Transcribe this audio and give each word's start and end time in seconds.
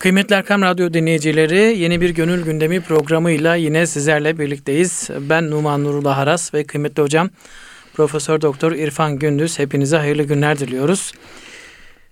Kıymetli 0.00 0.34
Erkam 0.34 0.62
Radyo 0.62 0.92
dinleyicileri 0.92 1.78
yeni 1.78 2.00
bir 2.00 2.10
Gönül 2.10 2.44
Gündemi 2.44 2.80
programıyla 2.80 3.54
yine 3.54 3.86
sizlerle 3.86 4.38
birlikteyiz. 4.38 5.08
Ben 5.20 5.50
Numan 5.50 5.84
Nurullah 5.84 6.16
Haras 6.16 6.54
ve 6.54 6.64
kıymetli 6.64 7.02
hocam 7.02 7.30
Profesör 7.94 8.40
Doktor 8.40 8.72
İrfan 8.72 9.18
Gündüz 9.18 9.58
hepinize 9.58 9.96
hayırlı 9.96 10.22
günler 10.22 10.58
diliyoruz. 10.58 11.12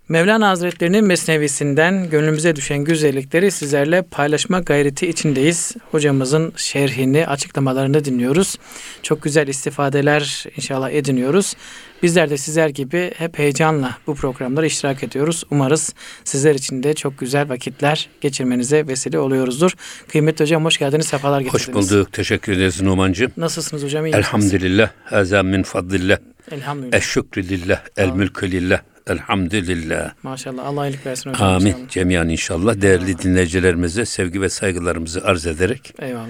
Mevlana 0.08 0.48
Hazretleri'nin 0.48 1.04
mesnevisinden 1.04 2.10
gönlümüze 2.10 2.56
düşen 2.56 2.78
güzellikleri 2.78 3.50
sizlerle 3.50 4.02
paylaşma 4.02 4.60
gayreti 4.60 5.06
içindeyiz. 5.06 5.76
Hocamızın 5.90 6.52
şerhini, 6.56 7.26
açıklamalarını 7.26 8.04
dinliyoruz. 8.04 8.56
Çok 9.02 9.22
güzel 9.22 9.48
istifadeler 9.48 10.44
inşallah 10.56 10.90
ediniyoruz. 10.90 11.54
Bizler 12.02 12.30
de 12.30 12.36
sizler 12.36 12.68
gibi 12.68 13.12
hep 13.16 13.38
heyecanla 13.38 13.98
bu 14.06 14.14
programlara 14.14 14.66
iştirak 14.66 15.02
ediyoruz. 15.02 15.44
Umarız 15.50 15.94
sizler 16.24 16.54
için 16.54 16.82
de 16.82 16.94
çok 16.94 17.18
güzel 17.18 17.48
vakitler 17.48 18.08
geçirmenize 18.20 18.86
vesile 18.86 19.18
oluyoruzdur. 19.18 19.72
Kıymetli 20.08 20.42
hocam 20.42 20.64
hoş 20.64 20.78
geldiniz, 20.78 21.06
sefalar 21.06 21.40
getirdiniz. 21.40 21.68
Hoş 21.68 21.90
bulduk, 21.90 22.12
teşekkür 22.12 22.52
ederiz 22.52 22.82
Numancığım. 22.82 23.32
Nasılsınız 23.36 23.82
hocam? 23.82 24.06
İyi 24.06 24.14
Elhamdülillah, 24.14 24.90
azam 25.10 25.46
min 25.46 25.62
fadlillah. 25.62 26.18
Elhamdülillah. 26.50 26.98
Eşşükrü 26.98 27.48
lillah, 27.48 27.82
el 27.96 28.10
mülkü 28.10 28.50
lillah. 28.50 28.80
Elhamdülillah. 29.08 30.14
Maşallah. 30.22 30.66
Allah 30.66 30.88
iyilik 30.88 31.06
versin 31.06 31.30
hocam. 31.30 31.48
Amin. 31.48 31.66
inşallah. 31.66 31.88
Cemiyan 31.88 32.28
inşallah. 32.28 32.80
Değerli 32.80 33.18
dinleyicilerimize 33.18 34.04
sevgi 34.04 34.40
ve 34.40 34.48
saygılarımızı 34.48 35.24
arz 35.24 35.46
ederek 35.46 35.94
Eyvallah. 35.98 36.26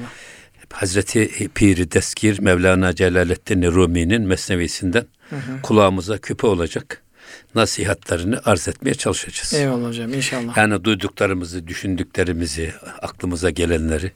Hazreti 0.73 1.49
Piri 1.55 1.93
Deskir 1.93 2.39
Mevlana 2.41 2.95
Celaleddin 2.95 3.63
Rumi'nin 3.63 4.23
mesnevisinden 4.23 5.05
kulağımıza 5.63 6.19
küpe 6.19 6.47
olacak 6.47 7.03
nasihatlerini 7.55 8.39
arz 8.39 8.69
etmeye 8.69 8.95
çalışacağız. 8.95 9.55
Eyvallah 9.55 9.89
hocam 9.89 10.15
inşallah. 10.15 10.57
Yani 10.57 10.85
duyduklarımızı, 10.85 11.67
düşündüklerimizi, 11.67 12.73
aklımıza 13.03 13.51
gelenleri 13.51 14.13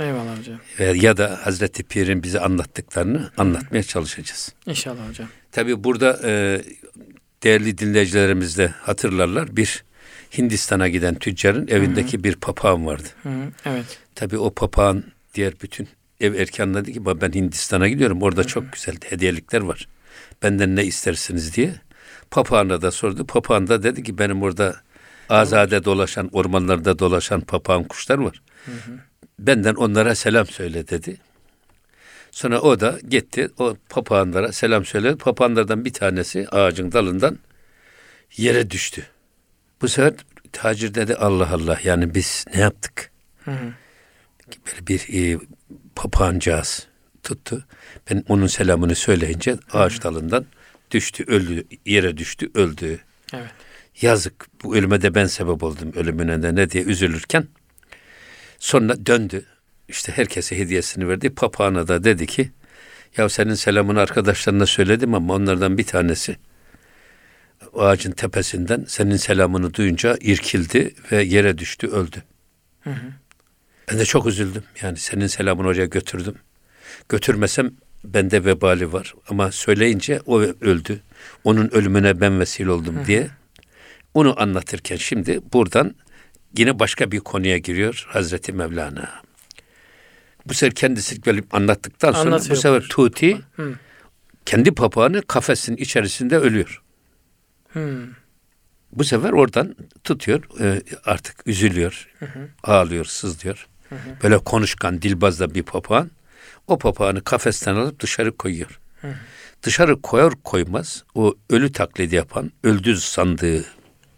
Eyvallah 0.00 0.38
hocam. 0.38 0.58
ya 0.94 1.16
da 1.16 1.40
Hazreti 1.42 1.82
Pir'in 1.82 2.22
bize 2.22 2.40
anlattıklarını 2.40 3.30
anlatmaya 3.38 3.82
çalışacağız. 3.82 4.52
İnşallah 4.66 5.08
hocam. 5.08 5.28
Tabii 5.52 5.84
burada 5.84 6.20
e, 6.24 6.62
değerli 7.46 7.78
dinleyicilerimiz 7.78 8.58
de 8.58 8.66
hatırlarlar 8.68 9.56
bir 9.56 9.84
Hindistan'a 10.38 10.88
giden 10.88 11.14
tüccarın 11.14 11.68
evindeki 11.68 12.24
bir 12.24 12.36
papağan 12.36 12.86
vardı. 12.86 13.08
Hı 13.22 13.28
hı. 13.28 13.52
Evet. 13.64 13.98
Tabii 14.14 14.38
o 14.38 14.54
papağan 14.54 15.04
diğer 15.34 15.54
bütün 15.62 15.88
ev 16.20 16.34
erkanına 16.34 16.80
dedi 16.82 16.92
ki 16.92 17.04
"Baba 17.04 17.20
ben 17.20 17.32
Hindistan'a 17.32 17.88
gidiyorum 17.88 18.22
orada 18.22 18.44
çok 18.44 18.72
güzel 18.72 18.96
hediyelikler 19.08 19.60
var. 19.60 19.88
Benden 20.42 20.76
ne 20.76 20.84
istersiniz 20.84 21.56
diye. 21.56 21.74
Papağana 22.30 22.82
da 22.82 22.90
sordu. 22.90 23.26
Papağan 23.26 23.66
da 23.66 23.82
dedi 23.82 24.02
ki 24.02 24.18
benim 24.18 24.42
orada 24.42 24.76
azade 25.28 25.84
dolaşan 25.84 26.28
ormanlarda 26.32 26.98
dolaşan 26.98 27.40
papağan 27.40 27.84
kuşlar 27.84 28.18
var. 28.18 28.42
Benden 29.38 29.74
onlara 29.74 30.14
selam 30.14 30.46
söyle 30.46 30.88
dedi. 30.88 31.16
Sonra 32.36 32.60
o 32.60 32.80
da 32.80 32.98
gitti 33.08 33.48
o 33.58 33.76
papağanlara 33.88 34.52
selam 34.52 34.84
söyledi. 34.84 35.16
Papağanlardan 35.16 35.84
bir 35.84 35.92
tanesi 35.92 36.48
ağacın 36.48 36.92
dalından 36.92 37.38
yere 38.36 38.70
düştü. 38.70 39.06
Bu 39.82 39.88
sefer 39.88 40.12
tacir 40.52 40.94
dedi 40.94 41.14
Allah 41.14 41.50
Allah 41.52 41.80
yani 41.84 42.14
biz 42.14 42.44
ne 42.54 42.60
yaptık? 42.60 43.10
Hı 43.44 43.50
hı. 43.50 43.72
Böyle 44.66 44.86
bir 44.86 45.06
e, 45.12 45.38
papağancağız 45.94 46.86
tuttu. 47.22 47.64
Ben 48.10 48.24
onun 48.28 48.46
selamını 48.46 48.94
söyleyince 48.94 49.56
ağaç 49.72 50.02
dalından 50.02 50.46
düştü, 50.90 51.24
öldü, 51.26 51.64
yere 51.86 52.16
düştü, 52.16 52.50
öldü. 52.54 52.98
Evet. 53.34 53.50
Yazık 54.02 54.46
bu 54.62 54.76
ölüme 54.76 55.02
de 55.02 55.14
ben 55.14 55.26
sebep 55.26 55.62
oldum 55.62 55.92
ölümüne 55.96 56.42
de 56.42 56.54
ne 56.54 56.70
diye 56.70 56.84
üzülürken 56.84 57.46
sonra 58.58 59.06
döndü. 59.06 59.46
İşte 59.88 60.12
herkese 60.12 60.58
hediyesini 60.58 61.08
verdi. 61.08 61.30
Papağana 61.30 61.88
da 61.88 62.04
dedi 62.04 62.26
ki 62.26 62.50
ya 63.16 63.28
senin 63.28 63.54
selamını 63.54 64.00
arkadaşlarına 64.00 64.66
söyledim 64.66 65.14
ama 65.14 65.34
onlardan 65.34 65.78
bir 65.78 65.84
tanesi 65.84 66.36
o 67.72 67.82
ağacın 67.82 68.12
tepesinden 68.12 68.84
senin 68.88 69.16
selamını 69.16 69.74
duyunca 69.74 70.16
irkildi 70.20 70.94
ve 71.12 71.22
yere 71.22 71.58
düştü 71.58 71.86
öldü. 71.86 72.22
Ben 73.90 73.98
de 73.98 74.04
çok 74.04 74.26
üzüldüm. 74.26 74.62
Yani 74.82 74.96
senin 74.96 75.26
selamını 75.26 75.66
oraya 75.68 75.86
götürdüm. 75.86 76.34
Götürmesem 77.08 77.70
bende 78.04 78.44
vebali 78.44 78.92
var. 78.92 79.14
Ama 79.28 79.52
söyleyince 79.52 80.20
o 80.26 80.40
öldü. 80.40 81.00
Onun 81.44 81.68
ölümüne 81.68 82.20
ben 82.20 82.40
vesile 82.40 82.70
oldum 82.70 82.98
diye. 83.06 83.28
Onu 84.14 84.40
anlatırken 84.42 84.96
şimdi 84.96 85.40
buradan 85.52 85.94
yine 86.58 86.78
başka 86.78 87.10
bir 87.12 87.20
konuya 87.20 87.58
giriyor 87.58 88.06
Hazreti 88.08 88.52
Mevlana. 88.52 89.25
Bu 90.48 90.54
sefer 90.54 90.74
kendisi 90.74 91.26
böyle 91.26 91.42
anlattıktan 91.50 92.12
sonra 92.12 92.24
Anlatıyor 92.34 92.56
bu 92.56 92.60
sefer 92.60 92.82
bu. 92.82 92.88
Tuti 92.88 93.40
Hı. 93.56 93.74
kendi 94.46 94.74
papağanı 94.74 95.22
kafesin 95.22 95.76
içerisinde 95.76 96.38
ölüyor. 96.38 96.82
Hı. 97.72 98.06
Bu 98.92 99.04
sefer 99.04 99.30
oradan 99.30 99.76
tutuyor 100.04 100.60
e, 100.60 100.82
artık 101.04 101.46
üzülüyor, 101.46 102.08
ağlıyor, 102.62 103.04
sızlıyor. 103.04 103.66
Böyle 104.22 104.38
konuşkan, 104.38 105.02
dilbazda 105.02 105.54
bir 105.54 105.62
papağan. 105.62 106.10
O 106.66 106.78
papağanı 106.78 107.24
kafesten 107.24 107.74
alıp 107.74 108.00
dışarı 108.00 108.36
koyuyor. 108.36 108.80
Dışarı 109.62 110.00
koyar 110.00 110.32
koymaz 110.44 111.04
o 111.14 111.34
ölü 111.50 111.72
taklidi 111.72 112.14
yapan, 112.14 112.52
öldü 112.62 112.96
sandığı 112.96 113.64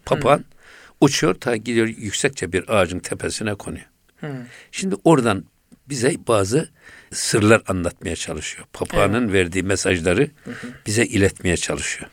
papağan 0.05 0.45
uçuyor 1.00 1.34
ta 1.34 1.56
gidiyor 1.56 1.87
yüksekçe 1.87 2.53
bir 2.53 2.69
ağacın 2.69 2.99
tepesine 2.99 3.55
konuyor. 3.55 3.87
Şimdi 4.72 4.97
oradan 5.05 5.45
bize 5.91 6.16
bazı 6.28 6.69
sırlar 7.12 7.62
anlatmaya 7.69 8.16
çalışıyor. 8.16 8.66
Papağanın 8.72 9.32
verdiği 9.32 9.62
mesajları 9.62 10.31
bize 10.87 11.04
iletmeye 11.04 11.56
çalışıyor. 11.56 12.10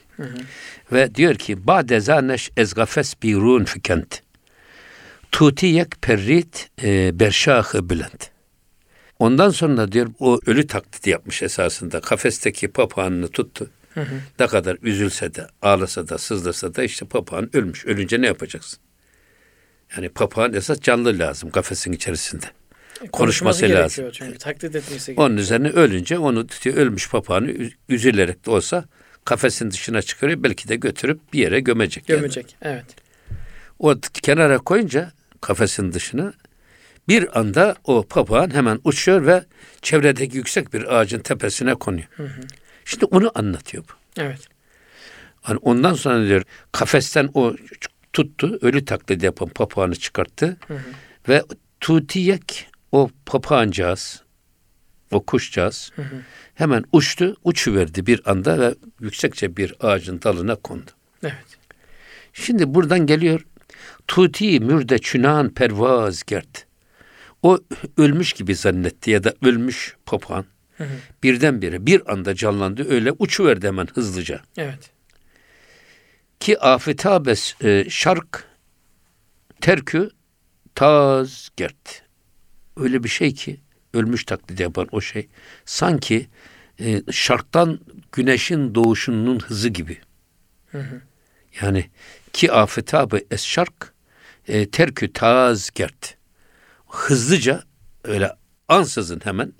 Ve 0.91 1.15
diyor 1.15 1.35
ki 1.35 1.67
Ba'de 1.67 1.99
zaneş 1.99 2.51
ezgafes 2.57 3.13
birun 3.23 3.65
fikent. 3.65 4.21
Tutiyek 5.31 6.01
perrit 6.01 6.69
e, 6.83 7.19
berşahı 7.19 7.89
bülent. 7.89 8.29
Ondan 9.19 9.49
sonra 9.49 9.91
diyor 9.91 10.07
o 10.19 10.39
ölü 10.45 10.67
taklidi 10.67 11.09
yapmış 11.09 11.43
esasında. 11.43 12.01
Kafesteki 12.01 12.67
papağanını 12.67 13.27
tuttu. 13.27 13.69
Ne 14.39 14.47
kadar 14.47 14.77
üzülse 14.81 15.35
de, 15.35 15.47
ağlasa 15.61 16.07
da, 16.07 16.17
sızlasa 16.17 16.75
da 16.75 16.83
işte 16.83 17.05
papağan 17.05 17.55
ölmüş. 17.55 17.85
Ölünce 17.85 18.21
ne 18.21 18.25
yapacaksın? 18.25 18.79
Yani 19.95 20.09
papağan 20.09 20.53
esas 20.53 20.81
canlı 20.81 21.19
lazım 21.19 21.49
kafesin 21.49 21.91
içerisinde. 21.91 22.45
Konuşması 23.11 23.61
lazım. 23.63 23.75
gerekiyor 23.77 24.11
Çünkü 24.13 24.37
taklit 24.37 24.75
etmesi 24.75 25.05
gerekiyor. 25.05 25.27
Onun 25.27 25.37
üzerine 25.37 25.69
ölünce 25.69 26.17
onu 26.19 26.47
tutuyor, 26.47 26.75
ölmüş 26.77 27.09
papağanı 27.09 27.51
üz- 27.51 27.73
üzülerek 27.89 28.45
de 28.45 28.51
olsa 28.51 28.85
kafesin 29.25 29.71
dışına 29.71 30.01
çıkarıyor. 30.01 30.43
Belki 30.43 30.67
de 30.69 30.75
götürüp 30.75 31.33
bir 31.33 31.39
yere 31.39 31.59
gömecek. 31.59 32.09
yani. 32.09 32.19
Gömecek. 32.19 32.55
Evet. 32.61 32.85
O 33.79 33.95
kenara 34.23 34.57
koyunca 34.57 35.11
kafesin 35.41 35.93
dışına 35.93 36.33
bir 37.07 37.39
anda 37.39 37.75
o 37.83 38.03
papağan 38.03 38.53
hemen 38.53 38.79
uçuyor 38.83 39.25
ve 39.25 39.43
çevredeki 39.81 40.37
yüksek 40.37 40.73
bir 40.73 40.95
ağacın 40.95 41.19
tepesine 41.19 41.75
konuyor. 41.75 42.07
Şimdi 42.85 43.05
onu 43.05 43.31
anlatıyor 43.35 43.83
bu. 43.83 44.21
Evet. 44.21 44.39
Hani 45.41 45.57
ondan 45.57 45.93
sonra 45.93 46.27
diyor 46.27 46.43
kafesten 46.71 47.29
o 47.33 47.55
tuttu, 48.13 48.59
ölü 48.61 48.85
taklidi 48.85 49.25
yapan 49.25 49.49
papağanı 49.49 49.95
çıkarttı 49.95 50.57
ve 51.29 51.43
tutiyek 51.79 52.67
o 52.95 53.09
papağancağız, 53.25 54.23
o 55.11 55.25
kuşcağız 55.25 55.91
hemen 56.53 56.83
uçtu, 56.91 57.35
uçuverdi 57.43 58.05
bir 58.05 58.31
anda 58.31 58.59
ve 58.59 58.75
yüksekçe 58.99 59.57
bir 59.57 59.75
ağacın 59.79 60.21
dalına 60.21 60.55
kondu. 60.55 60.91
Evet. 61.23 61.57
Şimdi 62.33 62.73
buradan 62.73 63.05
geliyor. 63.05 63.45
Tuti 64.07 64.59
mürde 64.59 64.97
çünan 65.01 65.49
pervaz 65.49 66.23
gert. 66.23 66.65
O 67.43 67.59
ölmüş 67.97 68.33
gibi 68.33 68.55
zannetti 68.55 69.11
ya 69.11 69.23
da 69.23 69.33
ölmüş 69.41 69.95
papağan. 70.05 70.45
Birdenbire 71.23 71.85
bir 71.85 72.13
anda 72.13 72.35
canlandı 72.35 72.89
öyle 72.89 73.11
uçuverdi 73.11 73.67
hemen 73.67 73.87
hızlıca. 73.93 74.41
Evet. 74.57 74.91
Ki 76.39 76.59
afetabes 76.59 77.61
e, 77.63 77.85
şark 77.89 78.47
terkü 79.61 80.09
taz 80.75 81.49
gert. 81.57 82.04
Öyle 82.77 83.03
bir 83.03 83.09
şey 83.09 83.33
ki 83.33 83.59
ölmüş 83.93 84.23
taklidi 84.23 84.61
yapan 84.61 84.87
o 84.91 85.01
şey 85.01 85.27
sanki 85.65 86.27
e, 86.79 87.01
şarktan 87.11 87.79
güneşin 88.11 88.75
doğuşunun 88.75 89.39
hızı 89.39 89.69
gibi. 89.69 89.97
Yani 91.61 91.89
ki 92.33 92.51
afetabı 92.51 93.19
es 93.31 93.45
şark 93.45 93.93
e, 94.47 94.69
terkü 94.69 95.13
taz 95.13 95.69
gert. 95.75 96.17
Hızlıca 96.87 97.63
öyle 98.03 98.31
ansızın 98.67 99.21
hemen 99.23 99.53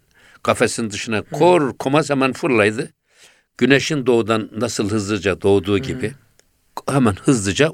kafesin 0.44 0.90
dışına 0.92 1.22
kor 1.22 1.78
komaz 1.78 2.10
hemen 2.10 2.34
fırlaydı. 2.34 2.94
Güneşin 3.58 4.06
doğudan 4.06 4.50
nasıl 4.58 4.90
hızlıca 4.90 5.42
doğduğu 5.42 5.78
gibi 5.80 6.14
hemen 6.90 7.16
hızlıca 7.16 7.72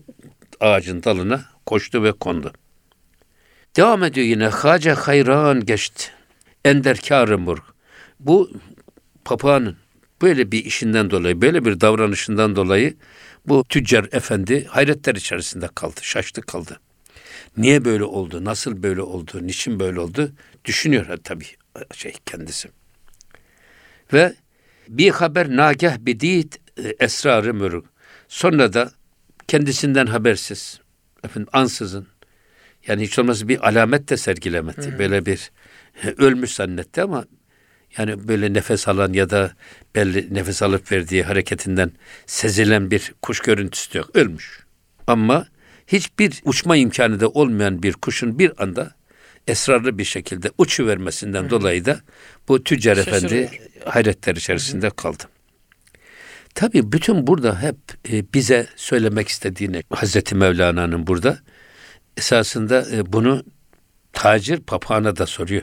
ağacın 0.59 1.03
dalına 1.03 1.45
koştu 1.65 2.03
ve 2.03 2.11
kondu. 2.11 2.53
Devam 3.75 4.03
ediyor 4.03 4.27
yine. 4.27 4.47
Hace 4.47 4.91
hayran 4.91 5.65
geçti. 5.65 6.05
Ender 6.65 6.97
kârımur. 6.97 7.57
Bu 8.19 8.51
papağanın 9.25 9.77
böyle 10.21 10.51
bir 10.51 10.65
işinden 10.65 11.09
dolayı, 11.09 11.41
böyle 11.41 11.65
bir 11.65 11.81
davranışından 11.81 12.55
dolayı 12.55 12.93
bu 13.47 13.63
tüccar 13.63 14.07
efendi 14.11 14.65
hayretler 14.65 15.15
içerisinde 15.15 15.69
kaldı, 15.75 15.99
şaştı 16.01 16.41
kaldı. 16.41 16.79
Niye 17.57 17.85
böyle 17.85 18.03
oldu, 18.03 18.45
nasıl 18.45 18.83
böyle 18.83 19.01
oldu, 19.01 19.39
niçin 19.41 19.79
böyle 19.79 19.99
oldu 19.99 20.31
düşünüyor 20.65 21.17
tabii 21.23 21.45
şey 21.93 22.13
kendisi. 22.25 22.69
Ve 24.13 24.33
bir 24.87 25.09
haber 25.09 25.55
nagah 25.55 25.97
bidit 25.97 26.59
e, 26.77 26.95
esrarı 26.99 27.53
mürük. 27.53 27.85
Sonra 28.27 28.73
da 28.73 28.91
kendisinden 29.47 30.05
habersiz, 30.05 30.79
efendim 31.23 31.49
ansızın, 31.53 32.07
yani 32.87 33.03
hiç 33.03 33.19
olmazsa 33.19 33.47
bir 33.47 33.67
alamet 33.67 34.09
de 34.09 34.17
sergilemedi. 34.17 34.91
Hı. 34.91 34.99
Böyle 34.99 35.25
bir 35.25 35.51
ölmüş 36.17 36.53
zannetti 36.53 37.01
ama 37.01 37.25
yani 37.97 38.27
böyle 38.27 38.53
nefes 38.53 38.87
alan 38.87 39.13
ya 39.13 39.29
da 39.29 39.51
belli 39.95 40.33
nefes 40.33 40.63
alıp 40.63 40.91
verdiği 40.91 41.23
hareketinden 41.23 41.91
sezilen 42.25 42.91
bir 42.91 43.13
kuş 43.21 43.39
görüntüsü 43.39 43.97
yok. 43.97 44.09
Ölmüş. 44.13 44.59
Ama 45.07 45.47
hiçbir 45.87 46.41
uçma 46.45 46.75
imkanı 46.75 47.19
da 47.19 47.29
olmayan 47.29 47.83
bir 47.83 47.93
kuşun 47.93 48.39
bir 48.39 48.63
anda 48.63 48.91
esrarlı 49.47 49.97
bir 49.97 50.03
şekilde 50.03 50.51
uçu 50.57 50.87
vermesinden 50.87 51.49
dolayı 51.49 51.85
da 51.85 51.99
bu 52.47 52.63
tüccar 52.63 52.97
efendi 52.97 53.49
hayretler 53.85 54.35
içerisinde 54.35 54.87
Hı. 54.87 54.91
kaldı. 54.91 55.23
Tabi 56.55 56.91
bütün 56.91 57.27
burada 57.27 57.61
hep 57.61 57.75
e, 58.11 58.33
bize 58.33 58.67
söylemek 58.75 59.27
istediğini 59.27 59.83
Hazreti 59.89 60.35
Mevlana'nın 60.35 61.07
burada 61.07 61.39
esasında 62.17 62.87
e, 62.91 63.13
bunu 63.13 63.43
tacir 64.13 64.59
papağana 64.59 65.17
da 65.17 65.25
soruyor. 65.25 65.61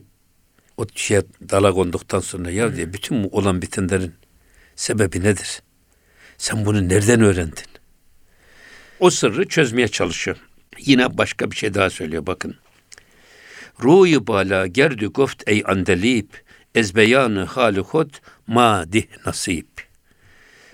O 0.77 0.87
şeye 0.95 1.23
dala 1.51 1.73
konduktan 1.73 2.21
sonra 2.21 2.51
ya 2.51 2.77
diye 2.77 2.93
bütün 2.93 3.25
bu 3.25 3.29
olan 3.29 3.63
bitenlerin 3.63 4.15
sebebi 4.77 5.21
nedir? 5.21 5.63
Sen 6.39 6.67
bunu 6.67 6.89
nereden 6.89 7.21
öğrendin? 7.21 7.65
O 9.01 9.11
sırrı 9.11 9.49
çözmeye 9.49 9.89
çalışıyor. 9.89 10.37
Yine 10.79 11.19
başka 11.19 11.51
bir 11.51 11.57
şey 11.57 11.75
daha 11.75 11.91
söylüyor 11.91 12.27
bakın. 12.27 12.57
Ruyu 13.83 14.27
bala 14.27 14.67
gerdü 14.67 15.07
goft 15.07 15.43
ey 15.47 15.63
andelip 15.67 16.43
ezbeyanı 16.75 17.45
halı 17.45 17.81
hod 17.81 18.11
madih 18.47 19.05
nasip. 19.27 19.67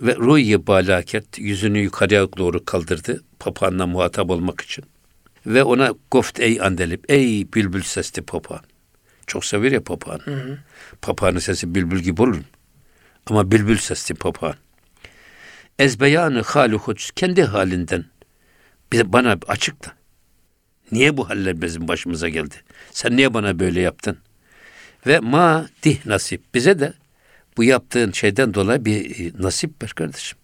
Ve 0.00 0.16
ruyu 0.16 0.66
balaket 0.66 1.38
yüzünü 1.38 1.78
yukarıya 1.78 2.32
doğru 2.36 2.64
kaldırdı 2.64 3.24
papağanla 3.38 3.86
muhatap 3.86 4.30
olmak 4.30 4.60
için. 4.60 4.84
Ve 5.46 5.64
ona 5.64 5.94
goft 6.10 6.40
ey 6.40 6.60
andelip 6.60 7.10
ey 7.10 7.52
bülbül 7.52 7.82
sesli 7.82 8.22
papağan. 8.22 8.62
Çok 9.26 9.44
sever 9.44 9.72
ya 9.72 9.84
papağan. 9.84 10.20
Hı 10.24 10.34
hı. 10.34 10.58
Papağanın 11.02 11.38
sesi 11.38 11.74
bülbül 11.74 12.00
gibi 12.00 12.22
olur. 12.22 12.36
Ama 13.26 13.50
bülbül 13.50 13.76
sesli 13.76 14.14
papağan. 14.14 14.56
Ezbeyanı 15.78 16.42
halu 16.42 16.80
kendi 17.16 17.42
halinden 17.42 18.04
bize 18.92 19.12
bana 19.12 19.38
açık 19.48 19.84
da. 19.84 19.92
Niye 20.92 21.16
bu 21.16 21.30
haller 21.30 21.62
bizim 21.62 21.88
başımıza 21.88 22.28
geldi? 22.28 22.54
Sen 22.90 23.16
niye 23.16 23.34
bana 23.34 23.58
böyle 23.58 23.80
yaptın? 23.80 24.18
Ve 25.06 25.20
ma 25.20 25.66
dih 25.82 26.06
nasip. 26.06 26.54
Bize 26.54 26.80
de 26.80 26.92
bu 27.56 27.64
yaptığın 27.64 28.12
şeyden 28.12 28.54
dolayı 28.54 28.84
bir 28.84 29.20
e, 29.20 29.42
nasip 29.42 29.82
ver 29.82 29.90
kardeşim. 29.90 30.38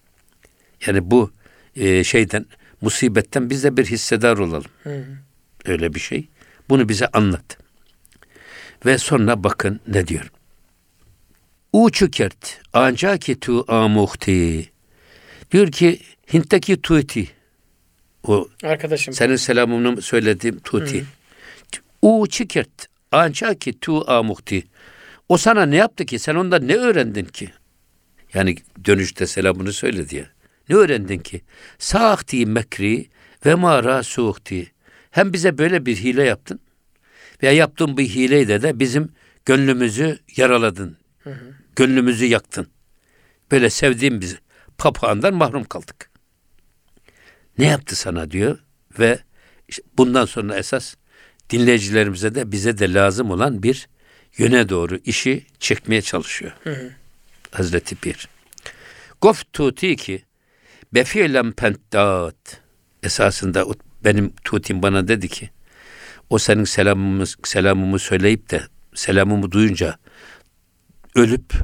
Yani 0.86 1.10
bu 1.10 1.32
e, 1.76 2.04
şeyden, 2.04 2.46
musibetten 2.80 3.50
biz 3.50 3.64
de 3.64 3.76
bir 3.76 3.86
hissedar 3.86 4.38
olalım. 4.38 4.70
Hı. 4.82 5.04
Öyle 5.64 5.94
bir 5.94 6.00
şey. 6.00 6.28
Bunu 6.68 6.88
bize 6.88 7.06
anlat. 7.06 7.58
Ve 8.86 8.98
sonra 8.98 9.44
bakın 9.44 9.80
ne 9.88 10.06
diyor. 10.06 10.30
Uçukert 11.72 12.60
ancaki 12.72 13.40
tu 13.40 13.72
amuhti. 13.72 14.70
Diyor 15.52 15.72
ki 15.72 16.00
Hint'teki 16.32 16.82
Tuti 16.82 17.28
o 18.24 18.48
arkadaşım 18.62 19.14
senin 19.14 19.36
selamını 19.36 20.02
söylediğim 20.02 20.58
Tuti. 20.60 21.04
Uçukert 22.02 22.86
ancaki 23.12 23.78
tu 23.80 24.10
amuhti. 24.10 24.64
O 25.28 25.36
sana 25.36 25.66
ne 25.66 25.76
yaptı 25.76 26.04
ki? 26.06 26.18
Sen 26.18 26.34
ondan 26.34 26.68
ne 26.68 26.74
öğrendin 26.74 27.24
ki? 27.24 27.50
Yani 28.34 28.56
dönüşte 28.84 29.26
selamını 29.26 29.72
söyledi 29.72 30.16
ya. 30.16 30.26
Ne 30.70 30.76
öğrendin 30.76 31.18
ki? 31.18 31.42
Sahti 31.78 32.46
mekri 32.46 33.08
ve 33.46 33.54
mara 33.54 34.02
suhti. 34.02 34.72
Hem 35.10 35.32
bize 35.32 35.58
böyle 35.58 35.86
bir 35.86 35.96
hile 35.96 36.22
yaptın 36.22 36.60
veya 37.42 37.52
yaptığın 37.52 37.96
bir 37.96 38.08
hileyle 38.08 38.62
de 38.62 38.78
bizim 38.78 39.12
gönlümüzü 39.44 40.18
yaraladın. 40.36 40.96
Hı 41.24 41.30
hı. 41.30 41.54
Gönlümüzü 41.76 42.24
yaktın. 42.24 42.66
Böyle 43.50 43.70
sevdiğim 43.70 44.20
biz 44.20 44.38
papağandan 44.78 45.34
mahrum 45.34 45.64
kaldık. 45.64 46.10
Ne 47.58 47.66
yaptı 47.66 47.96
sana 47.96 48.30
diyor 48.30 48.58
ve 48.98 49.18
işte 49.68 49.82
bundan 49.98 50.24
sonra 50.24 50.56
esas 50.56 50.94
dinleyicilerimize 51.50 52.34
de 52.34 52.52
bize 52.52 52.78
de 52.78 52.94
lazım 52.94 53.30
olan 53.30 53.62
bir 53.62 53.88
yöne 54.36 54.68
doğru 54.68 54.98
işi 55.04 55.46
çekmeye 55.58 56.02
çalışıyor. 56.02 56.52
Hı 56.64 56.70
hı. 56.70 56.90
Hazreti 57.50 57.94
Pir. 57.96 58.28
Gof 59.20 59.52
tuti 59.52 59.96
ki 59.96 60.24
befi'lem 60.94 61.52
pentdat 61.52 62.60
esasında 63.02 63.64
benim 64.04 64.32
tutim 64.44 64.82
bana 64.82 65.08
dedi 65.08 65.28
ki 65.28 65.50
o 66.30 66.38
senin 66.38 66.64
selamımı, 66.64 67.24
selamımı 67.26 67.98
söyleyip 67.98 68.50
de 68.50 68.62
selamımı 68.94 69.50
duyunca 69.50 69.98
ölüp 71.14 71.54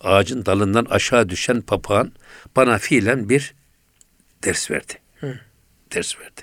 ağacın 0.00 0.46
dalından 0.46 0.84
aşağı 0.84 1.28
düşen 1.28 1.60
papağan 1.60 2.12
bana 2.56 2.78
fiilen 2.78 3.28
bir 3.28 3.54
ders 4.44 4.70
verdi. 4.70 4.92
Hı. 5.20 5.40
Ders 5.94 6.18
verdi. 6.18 6.40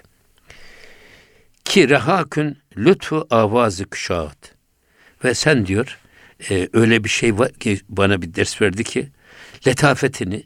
Ki 1.65 1.89
rehakün 1.89 2.57
lütfu 2.77 3.27
avazı 3.29 3.89
küşaat. 3.89 4.55
Ve 5.23 5.33
sen 5.33 5.65
diyor 5.65 5.99
e, 6.49 6.69
öyle 6.73 7.03
bir 7.03 7.09
şey 7.09 7.37
var 7.37 7.53
ki 7.53 7.79
bana 7.89 8.21
bir 8.21 8.33
ders 8.33 8.61
verdi 8.61 8.83
ki 8.83 9.09
letafetini 9.67 10.43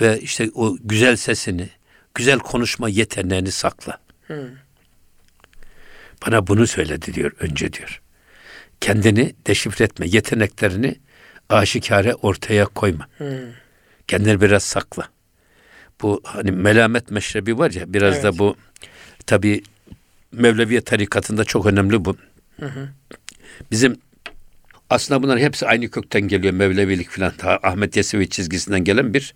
ve 0.00 0.20
işte 0.20 0.50
o 0.54 0.76
güzel 0.84 1.16
sesini, 1.16 1.68
güzel 2.14 2.38
konuşma 2.38 2.88
yeteneğini 2.88 3.50
sakla. 3.50 3.98
Hı. 4.26 4.50
Bana 6.26 6.46
bunu 6.46 6.66
söyledi 6.66 7.14
diyor 7.14 7.32
önce 7.40 7.72
diyor. 7.72 8.02
Kendini 8.80 9.34
deşifre 9.46 9.84
etme, 9.84 10.06
yeteneklerini 10.08 10.96
aşikare 11.48 12.14
ortaya 12.14 12.64
koyma. 12.64 13.06
Hmm. 13.18 13.28
Kendini 14.08 14.40
biraz 14.40 14.62
sakla. 14.62 15.08
Bu 16.02 16.20
hani 16.24 16.50
melamet 16.52 17.10
meşrebi 17.10 17.58
var 17.58 17.70
ya 17.70 17.92
biraz 17.92 18.14
evet. 18.14 18.24
da 18.24 18.38
bu 18.38 18.56
tabi 19.26 19.62
Mevleviye 20.32 20.80
tarikatında 20.80 21.44
çok 21.44 21.66
önemli 21.66 22.04
bu. 22.04 22.16
Hı 22.60 22.66
hı. 22.66 22.88
Bizim 23.70 23.96
aslında 24.90 25.22
bunlar 25.22 25.38
hepsi 25.38 25.66
aynı 25.66 25.90
kökten 25.90 26.28
geliyor. 26.28 26.54
Mevlevilik 26.54 27.10
filan. 27.10 27.32
Ahmet 27.62 27.96
Yesevi 27.96 28.30
çizgisinden 28.30 28.84
gelen 28.84 29.14
bir 29.14 29.34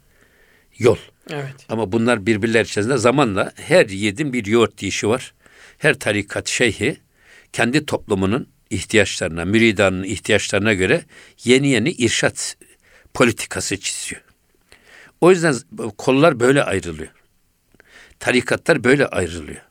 yol. 0.79 0.99
Evet. 1.31 1.55
Ama 1.69 1.93
bunlar 1.93 2.27
birbirler 2.27 2.65
içerisinde 2.65 2.97
zamanla 2.97 3.53
her 3.57 3.89
yedin 3.89 4.33
bir 4.33 4.47
yoğurt 4.47 4.79
dişi 4.79 5.09
var 5.09 5.35
her 5.79 5.95
tarikat 5.95 6.49
şeyhi 6.49 7.01
kendi 7.53 7.87
toplumunun 7.87 8.49
ihtiyaçlarına, 8.71 9.45
müridanın 9.45 10.03
ihtiyaçlarına 10.03 10.75
göre 10.75 11.05
yeni 11.45 11.69
yeni 11.69 11.91
irşat 11.91 12.57
politikası 13.15 13.81
çiziyor. 13.81 14.23
O 15.21 15.31
yüzden 15.31 15.55
kollar 15.99 16.41
böyle 16.41 16.63
ayrılıyor. 16.63 17.11
Tarikatlar 18.19 18.85
böyle 18.85 19.07
ayrılıyor. 19.07 19.63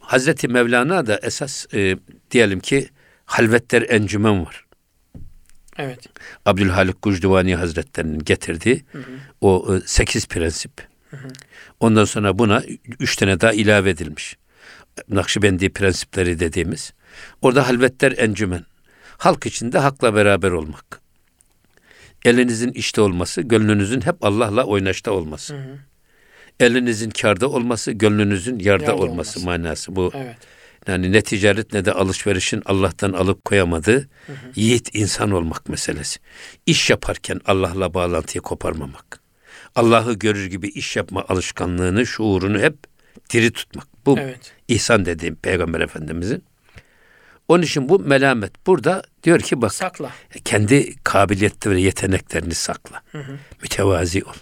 Hazreti 0.00 0.48
Mevlana 0.48 1.06
da 1.06 1.20
esas 1.22 1.74
e, 1.74 1.96
diyelim 2.30 2.60
ki 2.60 2.88
halvetler 3.24 3.82
encümen 3.88 4.46
var. 4.46 4.65
Evet. 5.78 5.98
Abdülhalik 6.46 7.02
Gucduvani 7.02 7.56
Hazretlerinin 7.56 8.18
getirdiği 8.18 8.84
hı 8.92 8.98
hı. 8.98 9.02
o 9.40 9.76
e, 9.76 9.80
sekiz 9.86 10.26
prensip. 10.26 10.72
Hı 11.10 11.16
hı. 11.16 11.28
Ondan 11.80 12.04
sonra 12.04 12.38
buna 12.38 12.62
üç 13.00 13.16
tane 13.16 13.40
daha 13.40 13.52
ilave 13.52 13.90
edilmiş. 13.90 14.36
Nakşibendi 15.08 15.72
prensipleri 15.72 16.40
dediğimiz. 16.40 16.92
Orada 17.42 17.68
halvetler 17.68 18.14
encümen. 18.18 18.64
Halk 19.18 19.46
içinde 19.46 19.78
hakla 19.78 20.14
beraber 20.14 20.50
olmak. 20.50 21.00
Elinizin 22.24 22.72
işte 22.72 23.00
olması, 23.00 23.42
gönlünüzün 23.42 24.00
hep 24.00 24.24
Allah'la 24.24 24.64
oynaşta 24.64 25.10
olması. 25.10 25.54
Hı 25.54 25.58
hı. 25.58 25.78
Elinizin 26.60 27.10
karda 27.10 27.48
olması, 27.48 27.92
gönlünüzün 27.92 28.58
yarda, 28.58 28.84
yarda 28.84 28.96
olması, 28.96 29.10
olması 29.10 29.40
manası 29.40 29.96
bu. 29.96 30.12
Evet. 30.14 30.36
Yani 30.86 31.12
ne 31.12 31.22
ticaret 31.22 31.72
ne 31.72 31.84
de 31.84 31.92
alışverişin 31.92 32.62
Allah'tan 32.66 33.12
alıp 33.12 33.44
koyamadığı 33.44 34.08
hı 34.26 34.32
hı. 34.32 34.36
yiğit 34.56 34.94
insan 34.94 35.30
olmak 35.30 35.68
meselesi. 35.68 36.18
İş 36.66 36.90
yaparken 36.90 37.40
Allah'la 37.46 37.94
bağlantıyı 37.94 38.42
koparmamak. 38.42 39.20
Allah'ı 39.74 40.14
görür 40.14 40.46
gibi 40.46 40.68
iş 40.68 40.96
yapma 40.96 41.24
alışkanlığını, 41.28 42.06
şuurunu 42.06 42.58
hep 42.58 42.76
diri 43.30 43.52
tutmak. 43.52 43.86
Bu 44.06 44.18
Evet. 44.18 44.52
ihsan 44.68 45.04
dediğim 45.04 45.36
Peygamber 45.36 45.80
Efendimizin. 45.80 46.44
Onun 47.48 47.62
için 47.62 47.88
bu 47.88 47.98
melamet. 47.98 48.66
Burada 48.66 49.02
diyor 49.22 49.40
ki 49.40 49.62
bak 49.62 49.74
Sakla. 49.74 50.10
kendi 50.44 50.96
kabiliyetleri 51.04 51.74
ve 51.74 51.80
yeteneklerini 51.80 52.54
sakla. 52.54 53.02
Mütevazi 53.62 54.24
ol. 54.24 54.34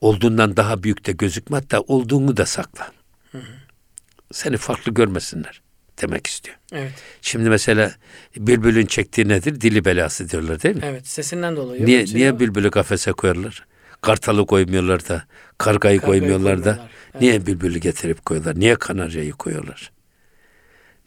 Olduğundan 0.00 0.56
daha 0.56 0.82
büyük 0.82 1.06
de 1.06 1.12
gözükme 1.12 1.56
hatta 1.56 1.80
olduğunu 1.80 2.36
da 2.36 2.46
sakla. 2.46 2.92
Seni 4.32 4.56
farklı 4.56 4.94
görmesinler 4.94 5.62
demek 6.02 6.26
istiyor. 6.26 6.56
Evet. 6.72 6.92
Şimdi 7.22 7.50
mesela 7.50 7.92
bülbülün 8.36 8.86
çektiği 8.86 9.28
nedir? 9.28 9.60
Dili 9.60 9.84
belası 9.84 10.30
diyorlar 10.30 10.62
değil 10.62 10.76
mi? 10.76 10.82
Evet. 10.84 11.06
Sesinden 11.08 11.56
dolayı. 11.56 11.86
Niye 11.86 12.04
niye 12.04 12.32
var. 12.32 12.40
bülbülü 12.40 12.70
kafese 12.70 13.12
koyarlar? 13.12 13.66
Kartalı 14.00 14.46
koymuyorlar 14.46 15.08
da, 15.08 15.24
kargayı 15.58 16.00
Kargayı 16.00 16.00
koymuyorlar 16.00 16.58
da. 16.58 16.62
koymuyorlar, 16.62 16.90
evet. 17.12 17.20
Niye 17.22 17.46
bülbülü 17.46 17.78
getirip 17.78 18.24
koyuyorlar? 18.24 18.60
Niye 18.60 18.74
kanaryayı 18.76 19.32
koyuyorlar? 19.32 19.92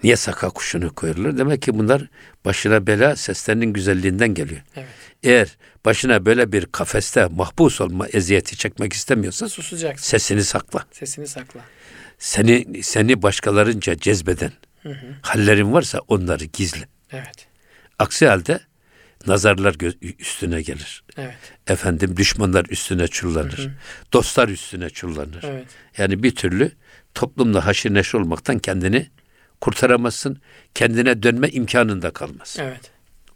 Niye 0.03 0.15
saka 0.15 0.49
kuşunu 0.49 0.95
koyuyorlar? 0.95 1.37
Demek 1.37 1.61
ki 1.61 1.79
bunlar 1.79 2.07
başına 2.45 2.87
bela 2.87 3.15
seslerinin 3.15 3.73
güzelliğinden 3.73 4.33
geliyor. 4.33 4.61
Evet. 4.75 4.87
Eğer 5.23 5.57
başına 5.85 6.25
böyle 6.25 6.51
bir 6.51 6.65
kafeste 6.65 7.25
mahpus 7.25 7.81
olma 7.81 8.07
eziyeti 8.07 8.57
çekmek 8.57 8.93
istemiyorsan 8.93 9.47
Susacaksın. 9.47 10.05
sesini 10.09 10.43
sakla. 10.43 10.85
Sesini 10.91 11.27
sakla. 11.27 11.61
Seni 12.19 12.83
seni 12.83 13.21
başkalarınca 13.21 13.97
cezbeden 13.97 14.51
hallerin 15.21 15.73
varsa 15.73 15.99
onları 16.07 16.45
gizle. 16.45 16.87
Evet. 17.11 17.47
Aksi 17.99 18.27
halde 18.27 18.59
nazarlar 19.27 19.75
üstüne 20.19 20.61
gelir. 20.61 21.03
Evet. 21.17 21.37
Efendim 21.67 22.17
düşmanlar 22.17 22.65
üstüne 22.69 23.07
çullanır. 23.07 23.69
Dostlar 24.13 24.47
üstüne 24.49 24.89
çullanır. 24.89 25.43
Evet. 25.43 25.67
Yani 25.97 26.23
bir 26.23 26.35
türlü 26.35 26.71
toplumla 27.13 27.65
haşir 27.65 27.93
neşir 27.93 28.17
olmaktan 28.17 28.59
kendini 28.59 29.09
kurtaramazsın. 29.61 30.41
Kendine 30.75 31.23
dönme 31.23 31.49
imkanın 31.49 32.01
da 32.01 32.11
kalmaz. 32.11 32.57
Evet. 32.59 32.91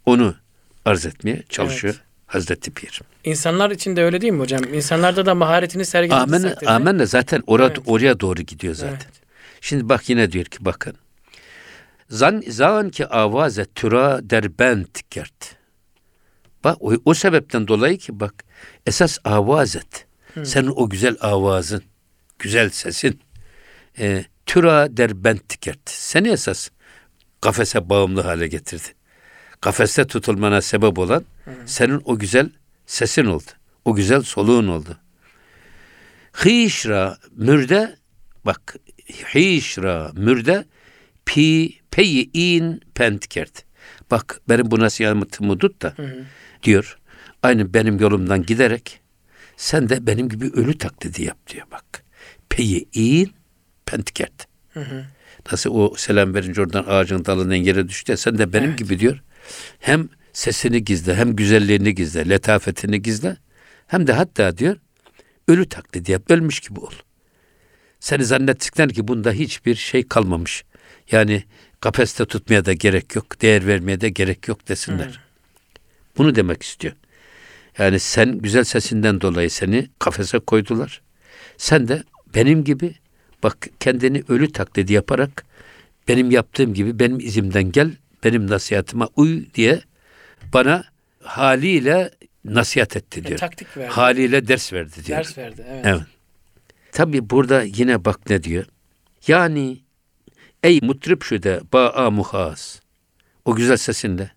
Onu 0.06 0.36
arz 0.84 1.06
etmeye 1.06 1.42
çalışıyor 1.48 1.94
Evet. 1.94 2.13
Hazreti 2.26 2.70
Pir. 2.70 3.00
İnsanlar 3.24 3.70
için 3.70 3.96
de 3.96 4.02
öyle 4.04 4.20
değil 4.20 4.32
mi 4.32 4.38
hocam? 4.40 4.74
İnsanlarda 4.74 5.26
da 5.26 5.34
maharetini 5.34 5.84
sergilediği 5.84 6.20
Amenna, 6.20 6.48
takdirde- 6.54 6.70
amenna 6.70 7.06
zaten 7.06 7.42
ora, 7.46 7.66
Evet. 7.66 7.78
oraya 7.86 8.20
doğru 8.20 8.42
gidiyor 8.42 8.74
zaten. 8.74 8.94
Evet. 8.94 9.06
Şimdi 9.60 9.88
bak 9.88 10.08
yine 10.08 10.32
diyor 10.32 10.44
ki 10.44 10.58
bakın. 10.60 10.94
Zan, 12.10 12.42
zan 12.48 12.90
ki 12.90 13.06
avaze 13.06 13.64
türa 13.64 14.30
derbent 14.30 15.10
gert. 15.10 15.56
Bak 16.64 16.76
o, 16.80 16.92
o 17.04 17.14
sebepten 17.14 17.68
dolayı 17.68 17.98
ki 17.98 18.20
bak 18.20 18.44
esas 18.86 19.18
avazet. 19.24 20.06
Senin 20.44 20.72
o 20.76 20.88
güzel 20.90 21.16
avazın, 21.20 21.82
güzel 22.38 22.70
sesin 22.70 23.20
e, 23.98 24.24
türa 24.46 24.96
derbent 24.96 25.60
gert. 25.60 25.80
Seni 25.90 26.28
esas 26.28 26.68
kafese 27.40 27.88
bağımlı 27.88 28.20
hale 28.20 28.46
getirdi. 28.48 28.88
Kafeste 29.64 30.06
tutulmana 30.06 30.60
sebep 30.60 30.98
olan 30.98 31.24
senin 31.66 32.02
o 32.04 32.18
güzel 32.18 32.50
sesin 32.86 33.24
oldu. 33.24 33.50
O 33.84 33.94
güzel 33.94 34.22
soluğun 34.22 34.68
oldu. 34.68 34.98
Hişra 36.44 37.18
mürde 37.36 37.96
bak 38.46 38.76
hişra 39.34 40.10
mürde 40.14 40.64
pi 41.26 41.74
peyi 41.90 42.30
in 42.32 42.80
pentkert. 42.94 43.64
Bak 44.10 44.40
benim 44.48 44.70
bu 44.70 44.80
nasihatımı 44.80 45.58
tut 45.58 45.82
da 45.82 45.94
diyor. 46.62 46.98
Aynı 47.42 47.74
benim 47.74 48.00
yolumdan 48.00 48.42
giderek 48.42 49.00
sen 49.56 49.88
de 49.88 50.06
benim 50.06 50.28
gibi 50.28 50.50
ölü 50.50 50.78
taklidi 50.78 51.22
yap 51.22 51.38
diyor 51.48 51.66
bak. 51.70 52.04
Peyi 52.48 52.88
in 52.92 53.32
pentkert. 53.86 54.46
Nasıl 55.52 55.70
o 55.74 55.94
selam 55.96 56.34
verince 56.34 56.60
oradan 56.62 56.84
ağacın 56.88 57.24
dalından 57.24 57.54
yere 57.54 57.88
düştü 57.88 58.12
ya, 58.12 58.16
sen 58.16 58.38
de 58.38 58.52
benim 58.52 58.68
Evet. 58.68 58.78
gibi 58.78 58.98
diyor. 58.98 59.20
Hem 59.78 60.08
sesini 60.32 60.84
gizle 60.84 61.14
hem 61.14 61.36
güzelliğini 61.36 61.94
gizle, 61.94 62.28
letafetini 62.28 63.02
gizle. 63.02 63.36
Hem 63.86 64.06
de 64.06 64.12
hatta 64.12 64.58
diyor 64.58 64.76
ölü 65.48 65.68
taklidi 65.68 66.12
yap, 66.12 66.30
ölmüş 66.30 66.60
gibi 66.60 66.80
ol. 66.80 66.92
Seni 68.00 68.24
zannettikler 68.24 68.90
ki 68.90 69.08
bunda 69.08 69.32
hiçbir 69.32 69.74
şey 69.74 70.08
kalmamış. 70.08 70.64
Yani 71.10 71.44
kapasite 71.80 72.24
tutmaya 72.24 72.64
da 72.64 72.72
gerek 72.72 73.16
yok, 73.16 73.42
değer 73.42 73.66
vermeye 73.66 74.00
de 74.00 74.08
gerek 74.08 74.48
yok 74.48 74.68
desinler. 74.68 75.20
Bunu 76.18 76.34
demek 76.34 76.62
istiyor. 76.62 76.94
Yani 77.78 78.00
sen 78.00 78.38
güzel 78.38 78.64
sesinden 78.64 79.20
dolayı 79.20 79.50
seni 79.50 79.88
kafese 79.98 80.38
koydular. 80.38 81.02
Sen 81.56 81.88
de 81.88 82.02
benim 82.34 82.64
gibi 82.64 82.94
bak 83.42 83.68
kendini 83.80 84.22
ölü 84.28 84.52
taklidi 84.52 84.92
yaparak 84.92 85.44
benim 86.08 86.30
yaptığım 86.30 86.74
gibi 86.74 86.98
benim 86.98 87.20
izimden 87.20 87.72
gel, 87.72 87.90
benim 88.24 88.50
nasihatıma 88.50 89.08
uy 89.16 89.44
diye 89.54 89.80
bana 90.52 90.84
haliyle 91.22 92.10
nasihat 92.44 92.96
etti 92.96 93.24
diyor. 93.24 93.38
E, 93.38 93.40
taktik 93.40 93.76
verdi. 93.76 93.90
Haliyle 93.92 94.48
ders 94.48 94.72
verdi 94.72 95.04
diyor. 95.04 95.18
Ders 95.18 95.38
verdi. 95.38 95.64
Evet. 95.68 95.86
Evet. 95.86 96.02
Tabi 96.92 97.30
burada 97.30 97.62
yine 97.62 98.04
bak 98.04 98.30
ne 98.30 98.42
diyor. 98.42 98.64
Yani 99.26 99.80
ey 100.62 100.80
mutrip 100.82 101.22
şu 101.22 101.42
de 101.42 101.60
ba'a 101.72 102.10
muhas. 102.10 102.80
O 103.44 103.54
güzel 103.54 103.76
sesinde. 103.76 104.30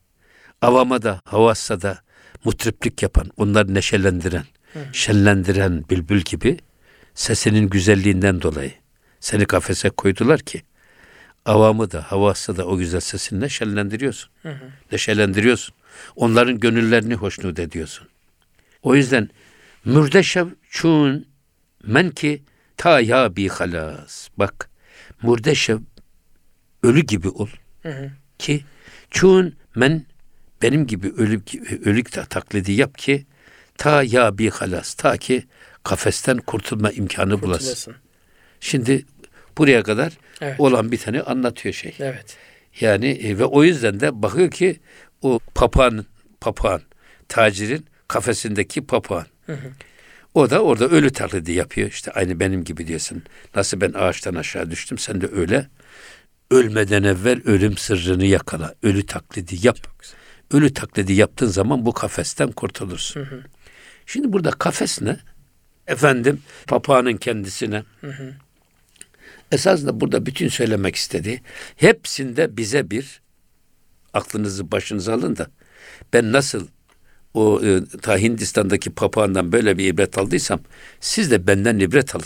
Avama 0.62 1.02
da 1.02 1.22
havassa 1.26 1.82
da 1.82 2.02
mutriplik 2.44 3.04
yapan, 3.04 3.32
onları 3.38 3.74
neşelendiren, 3.74 4.46
şenlendiren 4.94 5.90
bülbül 5.90 6.22
gibi 6.22 6.58
sesinin 7.14 7.70
güzelliğinden 7.70 8.42
dolayı 8.42 8.72
seni 9.20 9.46
kafese 9.46 9.90
koydular 9.90 10.40
ki 10.40 10.62
avamı 11.48 11.92
da 11.92 12.02
havası 12.12 12.58
da 12.58 12.66
o 12.66 12.78
güzel 12.78 13.00
sesinle 13.00 13.50
şenlendiriyorsun. 13.50 14.30
Neşelendiriyorsun. 14.92 15.76
Onların 16.16 16.60
gönüllerini 16.60 17.16
hoşnut 17.16 17.60
ediyorsun. 17.60 18.08
O 18.84 18.96
yüzden 18.96 19.30
mürdeşev 19.86 20.48
çun 20.70 21.26
men 21.84 22.10
ki 22.10 22.44
ta 22.78 23.00
ya 23.00 23.36
bi 23.36 23.48
halas. 23.48 24.30
Bak 24.38 24.70
mürdeşev 25.24 25.78
ölü 26.84 27.02
gibi 27.02 27.30
ol 27.30 27.48
Hı 27.84 27.90
hı. 27.90 28.12
ki 28.40 28.66
çun 29.12 29.56
men 29.76 30.06
benim 30.62 30.88
gibi 30.88 31.08
ölü 31.10 31.42
ölük 31.86 32.16
de 32.16 32.26
taklidi 32.26 32.72
yap 32.72 32.98
ki 32.98 33.26
ta 33.78 34.04
ya 34.04 34.38
bi 34.38 34.50
halas 34.50 34.94
ta 34.94 35.18
ki 35.18 35.44
kafesten 35.84 36.38
kurtulma 36.38 36.92
imkanı 36.92 37.42
bulasın. 37.42 37.66
Kurtulasın. 37.66 37.96
Şimdi 38.60 39.06
buraya 39.58 39.84
kadar 39.84 40.14
Evet. 40.42 40.60
olan 40.60 40.92
bir 40.92 40.98
tane 40.98 41.22
anlatıyor 41.22 41.74
şey. 41.76 41.96
Evet. 42.00 42.38
Yani 42.80 43.08
e, 43.08 43.40
ve 43.40 43.46
o 43.46 43.64
yüzden 43.64 44.00
de 44.00 44.22
bakıyor 44.22 44.52
ki 44.52 44.80
o 45.22 45.40
papağan, 45.56 46.06
papağan, 46.42 46.82
tacirin 47.28 47.86
kafesindeki 48.08 48.86
papağan. 48.86 49.26
O 50.34 50.50
da 50.50 50.60
orada 50.64 50.88
ölü 50.88 51.10
taklidi 51.10 51.52
yapıyor. 51.52 51.90
İşte 51.90 52.12
aynı 52.12 52.40
benim 52.40 52.64
gibi 52.64 52.88
diyorsun. 52.88 53.24
Nasıl 53.56 53.82
ben 53.82 53.94
ağaçtan 53.94 54.36
aşağı 54.36 54.72
düştüm 54.72 54.98
sen 54.98 55.22
de 55.22 55.28
öyle. 55.32 55.68
Ölmeden 56.52 57.04
evvel 57.04 57.42
ölüm 57.46 57.78
sırrını 57.78 58.26
yakala. 58.26 58.76
Ölü 58.84 59.06
taklidi 59.06 59.68
yap. 59.68 59.78
Ölü 60.52 60.74
taklidi 60.74 61.14
yaptığın 61.14 61.48
zaman 61.48 61.86
bu 61.86 61.94
kafesten 61.94 62.52
kurtulursun. 62.52 63.28
Şimdi 64.06 64.34
burada 64.34 64.52
kafes 64.52 65.02
ne? 65.02 65.18
Efendim 65.88 66.42
papağanın 66.68 67.18
kendisine. 67.18 67.84
Esasında 69.52 70.00
burada 70.02 70.26
bütün 70.26 70.48
söylemek 70.48 70.96
istediği 70.96 71.42
hepsinde 71.76 72.58
bize 72.58 72.90
bir 72.92 73.22
aklınızı 74.14 74.72
başınıza 74.72 75.14
alın 75.14 75.36
da 75.38 75.48
ben 76.14 76.32
nasıl 76.32 76.68
o 77.34 77.62
e, 77.66 77.80
ta 78.02 78.18
Hindistan'daki 78.18 78.90
papağandan 78.90 79.52
böyle 79.52 79.78
bir 79.78 79.88
ibret 79.94 80.18
aldıysam 80.18 80.60
siz 81.00 81.32
de 81.32 81.48
benden 81.48 81.80
ibret 81.80 82.16
alın. 82.16 82.26